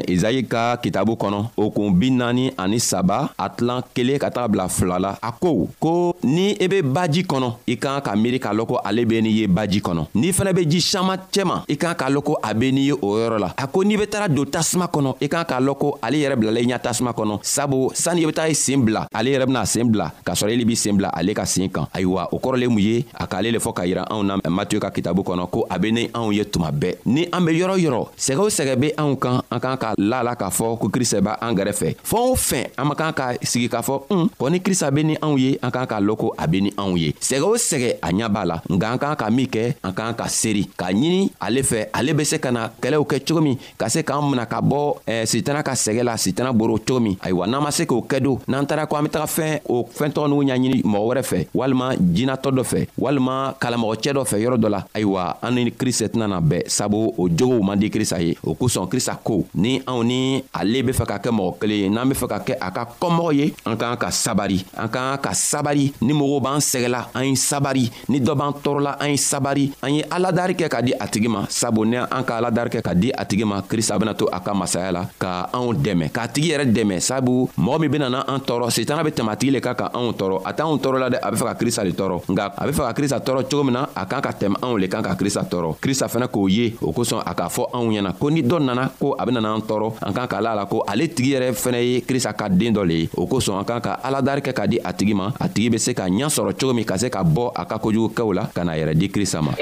izayi 0.08 0.46
ka 0.48 0.76
kitabu 0.78 1.16
kɔnɔ 1.20 1.38
o 1.56 1.70
kun 1.70 1.92
bi 1.98 2.10
naani 2.10 2.50
ani 2.58 2.78
saba 2.80 3.30
a 3.38 3.50
tilan 3.50 3.82
kelen 3.94 4.18
ka 4.18 4.30
taga 4.30 4.48
bila 4.48 4.68
fila 4.68 4.98
la 4.98 5.16
a 5.22 5.32
ko 5.32 5.68
ko 5.78 6.16
ni 6.24 6.52
i 6.56 6.64
e 6.64 6.68
be 6.68 6.80
baji 6.82 7.22
kɔnɔ 7.28 7.48
i 7.68 7.76
kan 7.76 8.00
ka 8.00 8.14
miiri 8.16 8.40
k'a 8.40 8.54
lɔn 8.54 8.66
ko 8.66 8.80
ale 8.84 9.04
be 9.04 9.20
nin 9.20 9.32
ye 9.36 9.46
baji 9.46 9.80
kɔnɔ 9.80 10.06
n'i 10.14 10.32
fɛnɛ 10.32 10.52
be 10.54 10.64
ji 10.64 10.80
saman 10.80 11.18
cɛma 11.30 11.64
i 11.68 11.76
kan 11.76 11.94
k'a 11.94 12.08
lɔn 12.08 12.24
ko 12.24 12.38
a 12.42 12.54
be 12.54 12.69
bilenni 12.70 12.86
ye 12.86 12.92
o 12.94 13.18
yɔrɔ 13.18 13.38
la 13.38 13.52
a 13.56 13.66
ko 13.66 13.82
n'i 13.84 13.96
be 13.96 14.06
taga 14.06 14.28
don 14.32 14.44
tasuma 14.46 14.86
kɔnɔ 14.86 15.16
i 15.20 15.28
kan 15.28 15.44
k'a 15.44 15.60
lɔn 15.60 15.76
ko 15.78 15.98
ale 16.02 16.16
yɛrɛ 16.16 16.36
bilala 16.38 16.60
i 16.60 16.66
ɲa 16.66 16.78
tasuma 16.80 17.12
kɔnɔ 17.12 17.40
sabu 17.42 17.90
sanni 17.94 18.22
i 18.22 18.26
be 18.26 18.32
taga 18.32 18.48
i 18.50 18.54
seen 18.54 18.84
bila 18.84 19.06
ale 19.12 19.28
yɛrɛ 19.28 19.46
bena 19.46 19.66
seen 19.66 19.90
bila 19.90 20.12
k'a 20.24 20.34
sɔrɔ 20.34 20.52
ele 20.52 20.64
b'i 20.64 20.76
seen 20.76 20.96
bila 20.96 21.08
ale 21.12 21.34
ka 21.34 21.44
seen 21.44 21.68
kan 21.70 21.86
ayiwa 21.92 22.28
o 22.32 22.38
kɔrɔ 22.38 22.58
le 22.60 22.68
mun 22.68 22.78
ye 22.78 23.04
a 23.18 23.26
k'ale 23.26 23.50
le 23.52 23.58
fɔ 23.58 23.74
k'a 23.74 23.86
yira 23.86 24.04
anw 24.10 24.22
na 24.24 24.36
matiyo 24.48 24.80
ka 24.80 24.90
kitabu 24.90 25.22
kɔnɔ 25.24 25.50
ko 25.50 25.66
a 25.68 25.78
be 25.78 25.92
ni 25.92 26.06
anw 26.14 26.32
ye 26.34 26.44
tuma 26.44 26.70
bɛɛ 26.72 26.96
ni 27.06 27.26
an 27.32 27.44
be 27.44 27.50
yɔrɔ 27.58 27.78
yɔrɔ 27.82 28.06
sɛgɛ 28.18 28.38
o 28.38 28.46
sɛgɛ 28.48 28.78
be 28.80 28.90
anw 28.96 29.16
kan 29.18 29.40
an 29.50 29.60
kan 29.60 29.76
ka 29.76 29.94
la 29.98 30.20
a 30.20 30.24
la 30.24 30.34
k'a 30.36 30.50
fɔ 30.50 30.78
ko 30.78 30.88
krista 30.88 31.20
b' 31.20 31.36
an 31.42 31.54
gɛrɛfɛ 31.56 31.96
fɛɛn 32.04 32.30
o 32.30 32.34
fɛn 32.36 32.64
an 32.78 32.84
man 32.86 32.96
kan 32.96 33.12
ka 33.12 33.32
sigi 33.42 33.68
k'a 33.68 33.82
fɔ 33.82 34.02
un 34.10 34.28
kɔni 34.38 34.62
krista 34.62 34.90
be 34.94 35.02
ni 35.04 35.16
anw 35.22 35.38
ye 35.38 35.58
an 35.62 35.70
kan 35.70 35.86
k'a 35.86 36.00
lɔn 36.00 36.16
ko 36.16 36.34
a 36.38 36.46
be 36.46 36.60
ni 36.62 36.70
anw 36.76 36.96
ye 36.98 37.12
sɛgɛ 37.20 37.42
o 37.42 37.54
sɛgɛ 37.56 37.98
a 38.02 38.10
ɲa 38.12 38.28
b'a 38.30 38.44
la 38.46 38.60
nka 38.68 38.92
an 38.92 38.98
kan 38.98 39.16
ka 39.16 39.30
min 39.30 39.46
kɛ 39.46 39.74
an 39.82 39.92
kan 39.92 40.14
ka 40.14 40.24
seeri 40.28 40.68
k'a 40.78 40.92
ɲini 40.92 41.30
ale 41.40 41.62
fɛ 41.62 41.88
ale 41.92 42.12
be 42.14 42.24
se 42.24 42.38
ka 42.38 42.50
na 42.50 42.59
na 42.60 42.68
kɛlɛw 42.80 43.04
kɛ 43.06 43.16
cogo 43.26 43.40
min 43.40 43.56
ka 43.78 43.88
se 43.88 44.02
k'an 44.04 44.22
mina 44.30 44.44
ka 44.46 44.60
bɔ 44.60 45.00
eh, 45.06 45.24
sitana 45.26 45.62
ka 45.62 45.72
sɛgɛ 45.72 46.02
la 46.04 46.16
sitana 46.16 46.52
boro 46.52 46.76
cogo 46.78 47.00
min 47.00 47.16
ayiwa 47.22 47.46
n'an 47.46 47.62
ma 47.62 47.70
se 47.70 47.84
k'o 47.84 48.04
kɛ 48.08 48.20
don 48.20 48.38
n'an 48.48 48.66
taara 48.66 48.86
ko 48.86 48.96
an 48.96 49.04
be 49.04 49.08
taga 49.10 49.26
fɛn 49.26 49.60
o 49.68 49.86
fɛn 49.88 50.12
tɔgɔ 50.12 50.28
n'u 50.28 50.38
ɲaɲini 50.44 50.82
mɔgɔ 50.82 51.06
wɛrɛ 51.08 51.22
fɛ 51.30 51.38
walima 51.54 51.86
jinatɔ 51.96 52.48
dɔ 52.56 52.64
fɛ 52.72 52.80
walima 52.98 53.54
kalamɔgɔcɛ 53.60 54.10
dɔ 54.16 54.22
fɛ 54.30 54.36
yɔrɔ 54.44 54.56
dɔ 54.62 54.68
la 54.70 54.80
ayiwa 54.94 55.22
an 55.42 55.50
ni 55.54 55.70
krista 55.72 56.06
tɛna 56.12 56.26
na 56.28 56.40
bɛɛ 56.40 56.68
sabu 56.68 57.14
o 57.16 57.28
jogow 57.28 57.62
man 57.64 57.78
di 57.78 57.88
krista 57.90 58.20
ye 58.20 58.36
o 58.44 58.54
kosɔn 58.54 58.88
krista 58.90 59.18
ko 59.24 59.44
ni 59.54 59.80
anw 59.86 60.02
ni 60.04 60.42
ale 60.54 60.82
be 60.82 60.92
fɛ 60.92 61.04
ka 61.06 61.16
kɛ 61.18 61.30
mɔgɔ 61.32 61.58
kelen 61.60 61.78
ye 61.82 61.88
n'an 61.88 62.08
be 62.08 62.14
fɛ 62.14 62.26
ka 62.28 62.38
kɛ 62.38 62.54
a 62.60 62.70
ka 62.70 62.84
kɔmɔgɔ 63.00 63.34
ye 63.34 63.54
an 63.64 63.76
k'an 63.76 63.96
ka 63.96 64.08
sabari 64.10 64.64
an 64.76 64.88
k'an 64.88 65.18
ka 65.22 65.32
sabari 65.32 65.92
ni 66.00 66.12
mɔgɔw 66.12 66.40
b'an 66.42 66.60
sɛgɛla 66.60 67.00
an 67.14 67.24
ye 67.24 67.36
sabari 67.36 67.90
ni 68.08 68.20
dɔ 68.20 68.34
b'an 68.36 68.52
tɔɔrɔla 68.62 68.96
an 69.00 69.10
ye 69.10 69.16
sabari 69.16 69.72
an 69.82 69.94
ye 69.94 70.02
aladari 70.10 70.54
kɛ 70.54 70.68
ka 70.70 70.80
di 70.82 70.92
a 70.98 71.06
tigi 71.06 71.28
ma 71.28 71.44
sabu 71.48 71.84
ni 71.84 71.96
an 71.96 72.24
ka 72.26 72.36
ala 72.38 72.49
darikɛ 72.50 72.82
ka 72.82 72.92
di 72.94 73.08
a 73.14 73.22
tigi 73.24 73.44
ma 73.46 73.62
krista 73.62 73.96
bena 73.98 74.12
to 74.14 74.26
a 74.26 74.40
ka 74.42 74.52
masaya 74.54 74.90
la 74.92 75.02
ka 75.18 75.48
anw 75.54 75.72
dɛmɛ 75.74 76.10
k'a 76.10 76.26
tigi 76.28 76.50
yɛrɛ 76.52 76.66
dɛmɛ 76.74 76.98
sabu 77.00 77.48
mɔgɔ 77.56 77.78
min 77.80 77.90
bena 77.90 78.10
na 78.10 78.24
an 78.26 78.38
tɔɔrɔ 78.42 78.68
setana 78.70 79.02
be 79.06 79.10
tɛmɛ 79.14 79.30
a 79.32 79.36
tigi 79.38 79.52
le 79.54 79.60
ka 79.62 79.74
ka 79.74 79.88
anw 79.94 80.12
tɔɔrɔ 80.12 80.38
a 80.44 80.52
t'anw 80.52 80.76
tɔɔrɔ 80.82 80.98
la 81.00 81.08
dɛ 81.10 81.18
a 81.22 81.30
be 81.30 81.36
fɛ 81.38 81.44
ka 81.46 81.54
krista 81.58 81.82
le 81.86 81.92
tɔɔrɔ 81.94 82.16
nka 82.30 82.44
a 82.58 82.64
be 82.66 82.72
fɛ 82.72 82.82
ka 82.88 82.92
krista 82.92 83.18
tɔɔrɔ 83.22 83.42
cogo 83.50 83.64
min 83.64 83.74
na 83.74 83.86
a 83.96 84.04
kan 84.06 84.20
ka 84.22 84.30
tɛmɛ 84.32 84.56
anw 84.62 84.76
le 84.80 84.88
kan 84.88 85.02
ka 85.02 85.14
krista 85.14 85.42
tɔɔrɔ 85.48 85.76
krista 85.80 86.06
fɛnɛ 86.10 86.28
k'o 86.28 86.48
ye 86.50 86.74
o 86.82 86.92
kosɔn 86.92 87.22
a 87.24 87.34
k'a 87.34 87.48
fɔ 87.48 87.64
anw 87.72 87.88
ɲɛna 87.90 88.12
ko 88.18 88.28
ni 88.30 88.42
dɔ 88.42 88.58
nana 88.62 88.90
ko 88.98 89.14
a 89.18 89.24
bena 89.26 89.40
n'an 89.40 89.62
tɔɔrɔ 89.62 89.94
an 90.02 90.12
kan 90.12 90.26
k'a 90.28 90.40
la 90.42 90.54
la 90.54 90.66
ko 90.66 90.82
ale 90.88 91.08
tigi 91.08 91.34
yɛrɛ 91.38 91.52
fɛnɛ 91.54 91.80
ye 91.82 92.00
krista 92.02 92.32
ka 92.36 92.48
deen 92.48 92.74
dɔ 92.74 92.86
le 92.86 92.94
ye 92.94 93.08
o 93.16 93.26
kosɔn 93.26 93.58
an 93.58 93.64
kan 93.64 93.80
ka 93.80 94.00
aladari 94.02 94.40
kɛ 94.42 94.52
ka 94.54 94.66
di 94.66 94.78
a 94.82 94.92
tigi 94.92 95.14
ma 95.14 95.32
a 95.38 95.48
tigi 95.48 95.70
be 95.70 95.78
se 95.78 95.94
ka 95.94 96.04
ɲa 96.08 96.26
sɔrɔ 96.28 96.58
cogo 96.58 96.74
min 96.74 96.84
ka 96.84 96.96
se 96.98 97.08
ka 97.08 97.22
bɔ 97.22 97.52
a 97.54 97.64
ka 97.64 97.78
kojugukɛw 97.78 98.34
la 98.34 98.46
ka 98.52 98.64
na 98.64 98.72
yɛrɛ 98.74 98.94
di 98.98 99.08
krista 99.08 99.40
ma 99.42 99.54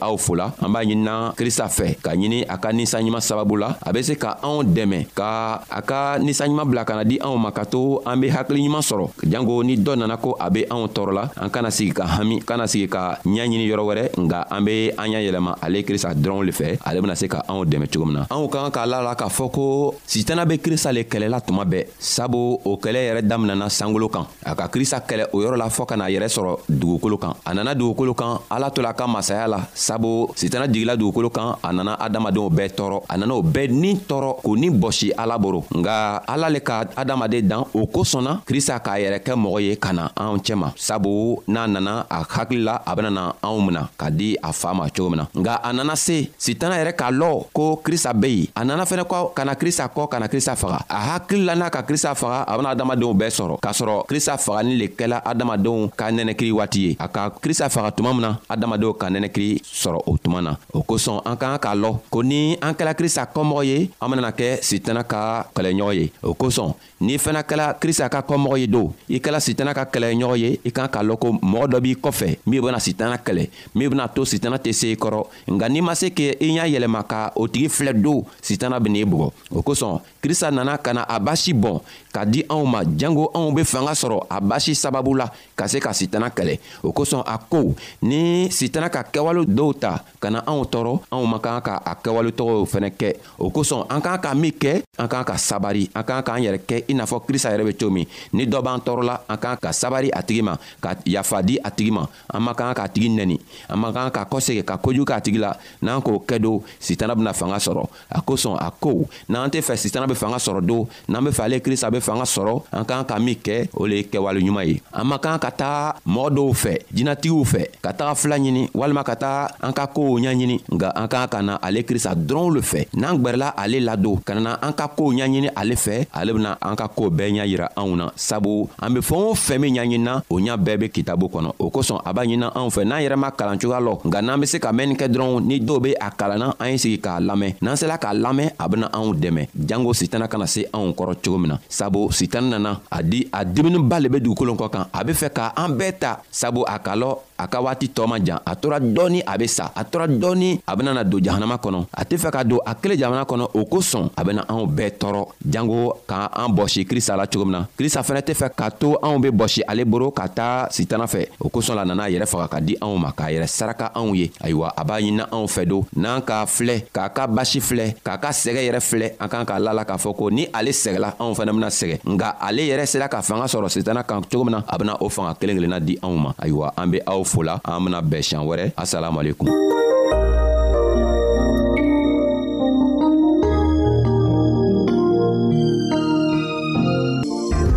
aw 0.00 0.14
fola 0.16 0.54
an 0.62 0.70
b'a 0.72 0.82
ɲinina 0.82 1.34
krista 1.36 1.68
fɛ 1.68 1.96
ka 2.02 2.12
ɲini 2.14 2.44
a 2.48 2.56
ka 2.58 2.70
ninsanɲuman 2.72 3.20
sababu 3.20 3.56
la 3.58 3.76
a 3.82 3.92
be 3.92 4.02
se 4.02 4.14
ka 4.16 4.38
anw 4.42 4.62
dɛmɛ 4.62 5.06
ka 5.14 5.62
a 5.68 5.80
ka 5.82 6.18
ninsanɲuman 6.18 6.66
bila 6.68 6.84
kana 6.84 7.04
di 7.04 7.18
anw 7.18 7.36
ma 7.36 7.50
ka 7.50 7.64
to 7.66 8.00
an 8.06 8.18
be 8.20 8.30
hakiliɲuman 8.30 8.80
sɔrɔ 8.82 9.10
jango 9.26 9.62
ni 9.62 9.76
dɔ 9.76 9.96
nana 9.98 10.16
ko 10.16 10.36
a 10.38 10.48
be 10.50 10.64
anw 10.70 10.86
tɔɔrɔla 10.88 11.30
an 11.36 11.50
kana 11.50 11.70
sigi 11.70 11.92
ka 11.92 12.06
hami 12.06 12.40
kana 12.42 12.66
sigi 12.68 12.88
ka 12.88 13.18
ɲaɲini 13.24 13.66
yɔrɔ 13.68 13.82
wɛrɛ 13.84 14.04
nga 14.26 14.46
an 14.50 14.64
be 14.64 14.90
an 14.96 15.10
y'a 15.10 15.20
yɛlɛma 15.32 15.58
ale 15.62 15.82
krista 15.84 16.14
dɔrɔn 16.14 16.44
le 16.44 16.52
fɛ 16.52 16.78
ale 16.86 17.00
bena 17.02 17.14
se 17.16 17.28
ka 17.28 17.42
anw 17.48 17.64
dɛmɛ 17.64 17.86
cogo 17.90 18.06
min 18.06 18.14
na 18.22 18.26
anw 18.30 18.48
ka 18.50 18.62
kan 18.62 18.70
k'a 18.70 18.86
la 18.86 19.00
la 19.02 19.14
k'a 19.14 19.28
fɔ 19.28 19.50
ko 19.52 19.94
sitana 20.06 20.44
be 20.48 20.58
krista 20.58 20.92
le 20.92 21.04
kɛlɛla 21.06 21.40
tuma 21.42 21.64
bɛɛ 21.64 21.86
sabu 21.98 22.60
o 22.64 22.76
kɛlɛ 22.78 23.00
yɛrɛ 23.12 23.22
daminɛna 23.28 23.68
sankolo 23.68 24.08
kan 24.10 24.26
a 24.44 24.54
ka 24.54 24.68
krista 24.68 25.00
kɛlɛ 25.06 25.28
o 25.32 25.38
yɔrɔ 25.42 25.56
la 25.58 25.66
fɔɔ 25.68 25.86
ka 25.86 25.96
n'a 25.96 26.08
yɛrɛ 26.10 26.28
sɔrɔ 26.28 26.52
dugukolo 26.68 27.18
kan 27.20 27.32
a 27.44 27.54
nana 27.54 27.74
dugukolo 27.74 28.14
kan 28.16 28.38
ala 28.50 28.70
to 28.70 28.82
la 28.82 28.92
ka 28.92 29.06
masaya 29.06 29.48
la 29.48 29.60
sabu 29.88 30.28
sitana 30.36 30.68
jigila 30.68 30.96
dugukolo 31.00 31.30
kan 31.32 31.56
a 31.64 31.72
nana 31.72 31.92
adamadenw 32.04 32.48
bɛɛ 32.52 32.68
tɔɔrɔ 32.76 32.98
a 33.08 33.14
nana 33.16 33.34
o 33.40 33.42
bɛɛ 33.54 33.70
ni 33.72 33.90
tɔɔrɔ 34.08 34.32
k'o 34.44 34.52
ni 34.60 34.68
bɔsi 34.70 35.08
ala 35.22 35.38
boro 35.40 35.64
nga 35.78 36.20
ala 36.28 36.46
le 36.54 36.60
ka 36.60 36.84
adamaden 37.00 37.48
dan 37.50 37.62
o 37.72 37.86
kosɔnna 37.94 38.44
krista 38.48 38.76
k'a 38.84 38.94
yɛrɛ 39.02 39.18
kɛ 39.24 39.32
mɔgɔ 39.36 39.58
ye 39.66 39.72
ka 39.76 39.90
na 39.96 40.04
anw 40.22 40.36
cɛma 40.46 40.68
sabu 40.76 41.40
n'a 41.48 41.66
nana 41.74 41.94
a 42.10 42.18
hakili 42.36 42.64
la 42.68 42.74
a 42.86 42.92
benana 42.96 43.22
anw 43.46 43.58
mina 43.66 43.82
ka 44.00 44.10
di 44.10 44.36
a 44.42 44.52
faa 44.52 44.74
ma 44.74 44.88
cogo 44.92 45.08
min 45.12 45.18
na 45.22 45.24
nga 45.40 45.52
a 45.64 45.72
nana 45.72 45.96
se 45.96 46.28
sitana 46.44 46.76
yɛrɛ 46.80 46.92
k'a 46.94 47.08
lɔ 47.20 47.30
ko 47.56 47.80
krista 47.84 48.12
be 48.20 48.28
yen 48.30 48.46
a 48.54 48.62
nana 48.68 48.84
fɛnɛ 48.84 49.04
kɔ 49.08 49.32
ka 49.36 49.42
na 49.48 49.52
krista 49.54 49.88
kɔ 49.88 50.08
ka 50.12 50.18
na 50.20 50.26
krista 50.28 50.52
faga 50.54 50.84
a 50.88 50.98
hakili 51.08 51.44
la 51.48 51.54
n'a 51.56 51.70
ka 51.70 51.80
krista 51.88 52.12
faga 52.14 52.44
a 52.46 52.52
bena 52.56 52.68
adamadenw 52.76 53.12
bɛɛ 53.20 53.30
sɔrɔ 53.38 53.54
k'a 53.64 53.72
sɔrɔ 53.80 53.96
krista 54.10 54.34
fagani 54.46 54.76
le 54.78 54.86
kɛla 54.98 55.22
adamadenw 55.24 55.88
ka 55.96 56.06
nɛnɛkiri 56.12 56.52
waati 56.52 56.80
ye 56.86 56.96
a 57.00 57.08
ka 57.08 57.30
krista 57.30 57.70
faga 57.76 57.90
tuma 57.96 58.12
min 58.12 58.20
na 58.20 58.30
adamadenw 58.52 58.92
ka 59.00 59.06
nɛnɛkiri 59.08 59.64
sɔrɔ 59.78 60.02
o 60.06 60.16
tuma 60.18 60.40
na 60.42 60.56
o 60.74 60.82
kosɔn 60.82 61.22
an 61.24 61.36
k'an 61.36 61.58
k'a 61.58 61.74
lɔ 61.74 61.90
ko 62.10 62.22
ni 62.22 62.56
an 62.60 62.74
kɛla 62.74 62.94
krista 62.94 63.26
kɔmɔgɔ 63.34 63.64
ye 63.64 63.90
an 64.00 64.08
benana 64.10 64.30
kɛ 64.32 64.60
sitana 64.62 65.04
ka 65.04 65.46
kɛlɛɲɔgɔn 65.54 65.94
ye 65.96 66.10
o 66.22 66.34
kosɔn 66.34 66.74
n'i 67.00 67.18
fana 67.18 67.42
kɛla 67.42 67.74
krista 67.80 68.08
ka 68.10 68.22
kɔmɔgɔ 68.22 68.58
ye 68.58 68.66
don 68.66 68.92
i 69.08 69.18
kɛla 69.20 69.40
sitana 69.40 69.74
ka 69.74 69.84
kɛlɛɲɔgɔn 69.84 70.36
ye 70.38 70.58
i 70.64 70.70
kan 70.70 70.88
k'a 70.88 71.02
lɔn 71.02 71.16
ko 71.20 71.28
mɔgɔ 71.42 71.68
dɔ 71.72 71.80
b'i 71.80 71.94
kɔfɛ 71.96 72.36
min 72.46 72.60
bena 72.62 72.80
sitana 72.80 73.16
kɛlɛ 73.18 73.48
min 73.74 73.88
bena 73.90 74.08
to 74.08 74.24
sitana 74.24 74.56
tɛ 74.58 74.72
se 74.74 74.92
i 74.92 74.96
kɔrɔ 74.96 75.26
nka 75.48 75.68
n'i 75.68 75.80
ma 75.80 75.94
se 75.94 76.10
k' 76.10 76.36
i 76.40 76.46
y'a 76.56 76.66
yɛlɛma 76.66 77.06
ka 77.08 77.32
o 77.36 77.46
tigi 77.46 77.68
filɛ 77.68 77.92
don 78.02 78.24
sitana 78.42 78.80
ben'i 78.80 79.04
bugɔ 79.04 79.30
o 79.54 79.62
kosɔn 79.62 80.00
krista 80.20 80.50
nana 80.52 80.78
ka 80.78 80.92
na 80.92 81.02
a 81.08 81.18
basi 81.20 81.52
bɔn 81.54 81.80
ka 82.12 82.24
di 82.24 82.42
anw 82.48 82.64
ma 82.66 82.82
jango 82.96 83.30
anw 83.34 83.52
be 83.54 83.62
fanga 83.64 83.92
sɔrɔ 83.92 84.26
a 84.30 84.40
basi 84.40 84.74
sababu 84.74 85.14
la 85.16 85.28
ka 85.58 85.66
se 85.66 85.82
ka 85.82 85.90
sitana 85.90 86.30
kɛlɛ 86.30 86.60
o 86.86 86.94
kosɔn 86.94 87.26
a 87.26 87.34
ko 87.42 87.74
ni 88.06 88.46
sitana 88.54 88.86
ka 88.88 89.02
kɛwale 89.02 89.42
dɔw 89.42 89.74
ta 89.74 90.04
ka 90.22 90.30
na 90.30 90.38
anw 90.46 90.62
tɔɔrɔ 90.70 90.92
anw 91.10 91.24
man 91.26 91.40
kan 91.42 91.58
ka 91.58 91.82
a 91.82 91.98
kɛwale 91.98 92.30
tɔgɔw 92.30 92.62
fɛnɛ 92.62 92.90
kɛ 92.94 93.08
o 93.42 93.50
kosɔn 93.50 93.90
an 93.90 93.98
k'an 94.00 94.20
ka 94.22 94.30
min 94.38 94.54
kɛ 94.54 94.82
an 95.02 95.08
k'an 95.10 95.26
ka 95.26 95.34
sabari 95.34 95.90
an 95.92 96.04
k'an 96.06 96.22
k'an 96.22 96.42
yɛrɛ 96.46 96.60
kɛ 96.62 96.76
i 96.88 96.94
n'a 96.94 97.04
fɔ 97.10 97.26
krista 97.26 97.50
yɛrɛ 97.50 97.64
be 97.66 97.74
cogo 97.74 97.90
min 97.90 98.06
ni 98.32 98.46
dɔ 98.46 98.62
b'an 98.62 98.78
tɔɔrɔla 98.86 99.26
an 99.28 99.36
k'an 99.36 99.58
ka 99.58 99.70
sabari 99.74 100.10
a 100.14 100.22
tigi 100.22 100.42
ma 100.42 100.54
ka 100.80 100.94
yafa 101.04 101.42
di 101.42 101.58
a 101.58 101.70
tigi 101.74 101.90
ma 101.90 102.06
an 102.30 102.40
man 102.42 102.54
kan 102.54 102.72
k'a 102.74 102.86
tigi 102.88 103.08
nɛni 103.10 103.40
an 103.68 103.78
man 103.80 103.92
kan 103.92 104.10
ka 104.10 104.24
kɔsegi 104.30 104.62
ka 104.64 104.76
kojugu 104.78 105.10
k'a 105.10 105.20
tigi 105.20 105.38
la 105.40 105.52
n'an 105.82 106.00
k'o 106.00 106.22
kɛ 106.24 106.38
don 106.38 106.62
sitana 106.78 107.14
bena 107.16 107.32
fanga 107.32 107.56
sɔrɔ 107.58 107.82
a 108.14 108.20
kosɔn 108.22 108.56
a 108.60 108.70
ko 108.70 109.02
n'an 109.28 109.50
tɛ 109.50 109.58
fɛ 109.62 109.74
sitana 109.76 110.06
be 110.06 110.14
fanga 110.14 110.36
sɔrɔ 110.38 110.62
don 110.64 110.86
n'an 111.08 111.24
be 111.24 111.30
fɛ 111.32 111.42
ale 111.50 111.58
krista 111.60 111.90
be 111.90 111.98
fanga 111.98 112.22
sɔrɔ 112.22 112.62
an 112.70 112.84
k'an 112.84 113.04
ka 113.08 113.18
min 113.18 113.34
kɛ 113.34 113.68
o 113.74 113.86
le 113.86 113.96
ye 113.96 114.04
kɛwale 114.06 114.38
ɲuman 114.38 114.66
ye 114.68 114.80
an 114.92 115.06
man 115.06 115.18
kan 115.18 115.38
ka 115.38 115.47
ka 115.48 115.56
taga 115.56 115.98
mɔgɔ 116.06 116.28
dɔw 116.34 116.50
fɛ 116.54 116.72
jinatigiw 116.94 117.42
fɛ 117.44 117.62
ka 117.82 117.90
taga 117.92 118.14
fila 118.14 118.36
ɲini 118.38 118.68
walima 118.76 119.02
ka 119.04 119.14
taga 119.16 119.48
an 119.62 119.72
ka 119.72 119.86
koow 119.86 120.18
ɲaɲini 120.20 120.56
nga 120.76 120.88
an 120.92 121.08
k'an 121.08 121.28
ka 121.28 121.40
na 121.42 121.54
ale 121.62 121.82
krista 121.84 122.12
dɔrɔnw 122.14 122.54
le 122.54 122.60
fɛ 122.60 122.84
n'an 122.94 123.16
gwɛrɛla 123.22 123.54
ale 123.56 123.80
ladon 123.80 124.16
ka 124.24 124.34
nana 124.34 124.58
an 124.62 124.72
ka 124.72 124.88
koow 124.88 125.10
ɲaɲini 125.12 125.50
ale 125.56 125.74
fɛ 125.74 126.06
ale 126.12 126.32
bena 126.34 126.58
an 126.60 126.76
ka 126.76 126.88
koo 126.88 127.08
bɛɛ 127.10 127.30
ɲa 127.40 127.46
yira 127.48 127.68
anw 127.76 127.96
na 127.96 128.06
sabu 128.16 128.68
an 128.80 128.92
be 128.94 129.00
fɛɛn 129.00 129.24
o 129.30 129.34
fɛn 129.34 129.58
min 129.60 129.74
ɲaɲinina 129.74 130.22
o 130.28 130.38
ɲa 130.40 130.56
bɛɛ 130.58 130.78
be 130.80 130.88
kitabu 130.90 131.26
kɔnɔ 131.28 131.52
o 131.58 131.70
kosɔn 131.70 132.00
a 132.04 132.12
b'a 132.12 132.24
ɲinina 132.26 132.48
anw 132.54 132.68
fɛ 132.68 132.84
n'an 132.84 133.00
yɛrɛ 133.02 133.16
ma 133.16 133.30
kalan 133.30 133.58
cogoya 133.58 133.80
lɔ 133.80 134.00
nga 134.06 134.20
n'an 134.22 134.40
be 134.40 134.46
se 134.46 134.58
ka 134.58 134.72
mɛnni 134.72 134.96
kɛ 134.98 135.08
dɔrɔn 135.08 135.44
ni 135.44 135.60
dɔw 135.60 135.80
be 135.82 135.94
a 135.98 136.10
kalanna 136.10 136.54
an 136.60 136.68
ye 136.72 136.76
sigi 136.78 136.98
k'a 137.00 137.20
lamɛn 137.20 137.54
n'an 137.62 137.76
sela 137.76 137.98
k'a 137.98 138.12
lamɛn 138.12 138.52
a 138.58 138.68
bena 138.68 138.86
anw 138.92 139.14
dɛmɛ 139.14 139.48
jango 139.54 139.92
sitana 139.94 140.28
kana 140.28 140.46
se 140.46 140.66
anw 140.72 140.92
kɔrɔ 140.94 141.14
cogo 141.22 141.38
min 141.40 141.48
na 141.50 141.58
sabu 141.68 142.08
sitani 142.10 142.50
nana 142.50 142.80
a 142.92 143.02
di 143.02 143.26
a 143.32 143.44
dimininba 143.44 144.00
le 144.02 144.08
be 144.10 144.20
dugukolo 144.20 144.54
kɔ 144.56 144.70
kan 144.72 144.86
a 144.92 145.04
be 145.04 145.12
fɛ 145.12 145.28
ka 145.38 145.52
an 145.56 145.70
bɛɛ 145.78 145.92
ta 146.02 146.10
sabu 146.30 146.64
a 146.66 146.76
ka 146.82 146.96
lɔ 146.98 147.10
a 147.38 147.46
ka 147.46 147.58
waati 147.62 147.86
tɔɔ 147.94 148.06
ma 148.10 148.16
jan 148.26 148.40
a 148.44 148.52
tora 148.58 148.80
dɔɔni 148.82 149.22
a 149.24 149.38
be 149.38 149.46
sa 149.46 149.70
a 149.74 149.82
tora 149.86 150.08
dɔɔni 150.10 150.58
a 150.66 150.72
benana 150.76 151.04
don 151.06 151.20
jahanama 151.22 151.56
kɔnɔ 151.62 151.86
a 151.94 152.02
tɛ 152.04 152.16
fɛ 152.22 152.28
ka 152.34 152.42
don 152.44 152.58
a 152.66 152.74
kelen 152.74 152.98
jamana 152.98 153.22
kɔnɔ 153.24 153.44
o 153.54 153.62
kosɔn 153.70 154.10
a 154.18 154.24
bena 154.26 154.42
anw 154.50 154.66
bɛɛ 154.66 154.90
tɔɔrɔ 154.98 155.22
jango 155.48 155.94
ka 156.10 156.26
an 156.34 156.48
bɔsi 156.56 156.82
krista 156.84 157.14
la 157.16 157.26
cogo 157.30 157.44
min 157.46 157.52
na 157.52 157.66
krista 157.78 158.02
fɛnɛ 158.02 158.22
tɛ 158.26 158.34
fɛ 158.34 158.50
k'a 158.58 158.70
to 158.82 158.96
anw 159.02 159.18
be 159.22 159.30
bɔsi 159.30 159.62
ale 159.70 159.84
boro 159.86 160.10
ka 160.10 160.26
taa 160.28 160.66
sitana 160.74 161.06
fɛ 161.06 161.28
o 161.38 161.48
kosɔn 161.48 161.76
la 161.78 161.84
nana 161.84 162.02
a 162.04 162.10
yɛrɛ 162.10 162.26
faga 162.26 162.48
ka 162.48 162.60
di 162.60 162.74
anw 162.82 162.98
ma 162.98 163.12
k'a 163.12 163.30
yɛrɛ 163.38 163.46
saraka 163.46 163.92
anw 163.94 164.14
ye 164.18 164.26
ayiwa 164.42 164.72
a 164.76 164.84
b'a 164.84 164.98
ɲinina 165.00 165.26
anw 165.30 165.46
fɛ 165.46 165.62
don 165.64 165.86
n'an 165.94 166.18
k'a 166.26 166.42
filɛ 166.50 166.86
k'a 166.92 167.08
ka 167.14 167.26
basi 167.30 167.60
filɛ 167.62 167.94
k'a 168.04 168.18
ka 168.18 168.30
sɛgɛ 168.34 168.60
yɛrɛ 168.66 168.80
filɛ 168.82 169.14
an 169.22 169.28
kan 169.30 169.44
k'a 169.46 169.58
la 169.62 169.70
la 169.72 169.84
k'a 169.84 169.94
fɔ 169.96 170.10
ko 170.18 170.28
ni 170.30 170.48
ale 170.52 170.72
sɛgɛla 170.74 171.14
anw 171.22 171.34
fɛnɛ 171.38 171.52
bena 171.54 171.68
sɛgɛ 171.70 171.96
nga 172.14 172.34
ale 172.42 172.62
yɛrɛ 172.66 172.86
sera 172.90 173.06
ka 173.08 173.22
fanga 173.22 173.46
sɔrɔ 173.46 173.68
sitana 173.70 174.02
kan 174.02 174.22
cogo 174.26 174.42
min 174.44 174.56
na 174.58 174.62
a 174.66 174.74
bena 174.76 174.96
o 175.00 175.08
fanga 175.08 175.27
ka 175.32 175.36
kelen 175.36 175.60
kelenna 175.60 175.76
di 175.76 175.94
anw 176.00 176.16
ma 176.16 176.30
ayiwa 176.40 176.72
an 176.72 176.88
be 176.88 176.98
aw 177.04 177.20
fola 177.20 177.60
an 177.60 177.84
bena 177.84 178.00
bɛn 178.00 178.22
siɲan 178.24 178.44
wɛrɛ 178.48 178.64
asalamualekum 178.82 179.48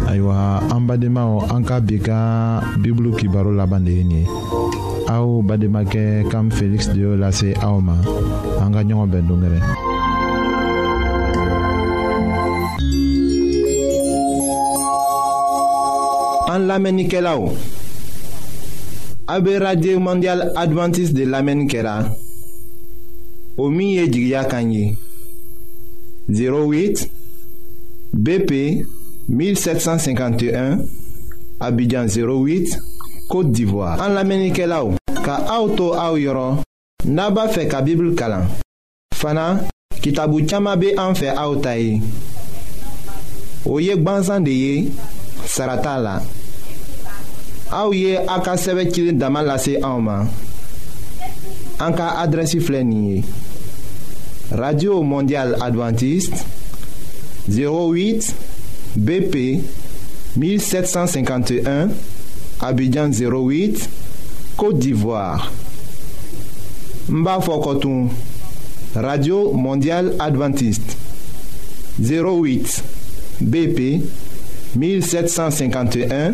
ayiwa 0.10 0.36
an 0.76 0.82
badenmaw 0.88 1.32
an 1.54 1.62
ka 1.68 1.76
bi 1.88 1.98
ka 2.08 2.18
bibulu 2.82 3.12
kibaro 3.20 3.52
laban 3.52 3.84
de 3.84 3.92
ye 4.00 4.04
nin 4.08 4.18
ye 4.24 4.24
aw 5.12 5.28
bademakɛ 5.48 6.04
kam 6.32 6.48
feliksi 6.56 6.94
de 6.96 7.00
y'o 7.04 7.12
lase 7.20 7.52
aw 7.60 7.76
ma 7.84 8.00
an 8.64 8.72
ka 8.72 8.80
ɲɔgɔn 8.88 9.08
bɛn 9.12 9.24
dongɛrɛ 9.28 9.60
An 16.52 16.68
lamen 16.68 16.96
nike 16.98 17.20
la 17.22 17.38
ou? 17.40 17.54
A 19.34 19.40
be 19.40 19.52
radye 19.60 19.96
mondial 19.96 20.42
Adventist 20.58 21.14
de 21.16 21.24
lamen 21.24 21.62
nike 21.62 21.80
la. 21.84 21.94
O 23.58 23.70
miye 23.70 24.04
jigya 24.12 24.44
kanyi. 24.46 24.98
08 26.30 27.06
BP 28.14 28.52
1751 29.30 30.84
Abidjan 31.60 32.10
08 32.12 32.76
Kote 33.30 33.52
Divoa. 33.56 33.96
An 34.04 34.12
lamen 34.18 34.44
nike 34.44 34.68
la 34.68 34.82
ou? 34.84 34.98
Ka 35.24 35.38
a 35.48 35.62
ou 35.64 35.72
tou 35.78 35.96
a 35.96 36.10
ou 36.12 36.20
yoron, 36.20 36.60
naba 37.08 37.48
fe 37.54 37.64
ka 37.72 37.80
bibl 37.86 38.12
kalan. 38.20 38.44
Fana, 39.16 39.54
ki 40.04 40.12
tabou 40.18 40.44
tchama 40.44 40.76
be 40.76 40.92
an 41.00 41.16
fe 41.16 41.32
a 41.32 41.48
ou 41.48 41.64
tayi. 41.64 42.02
O 43.64 43.80
yek 43.80 44.04
banzan 44.04 44.44
de 44.44 44.52
ye, 44.52 44.76
sarata 45.48 45.96
la. 46.00 46.20
Aouye 47.72 48.08
ye 48.12 48.18
a 48.18 48.40
ka 48.42 48.56
sɛbɛ 48.58 49.14
dama 49.18 49.42
lase 49.44 49.78
ma 49.80 50.28
radio 54.54 55.02
mondial 55.04 55.56
adventiste 55.62 56.36
08 57.48 58.36
bp 58.98 59.62
1751 60.36 61.88
abidjan 62.60 63.10
08 63.12 63.90
côte 64.58 64.78
d'ivoire 64.80 65.50
Mbafokotoum, 67.10 68.10
radio 68.96 69.54
mondial 69.54 70.14
adventiste 70.20 70.98
08 72.02 72.84
bp 73.40 74.02
1751 74.76 76.34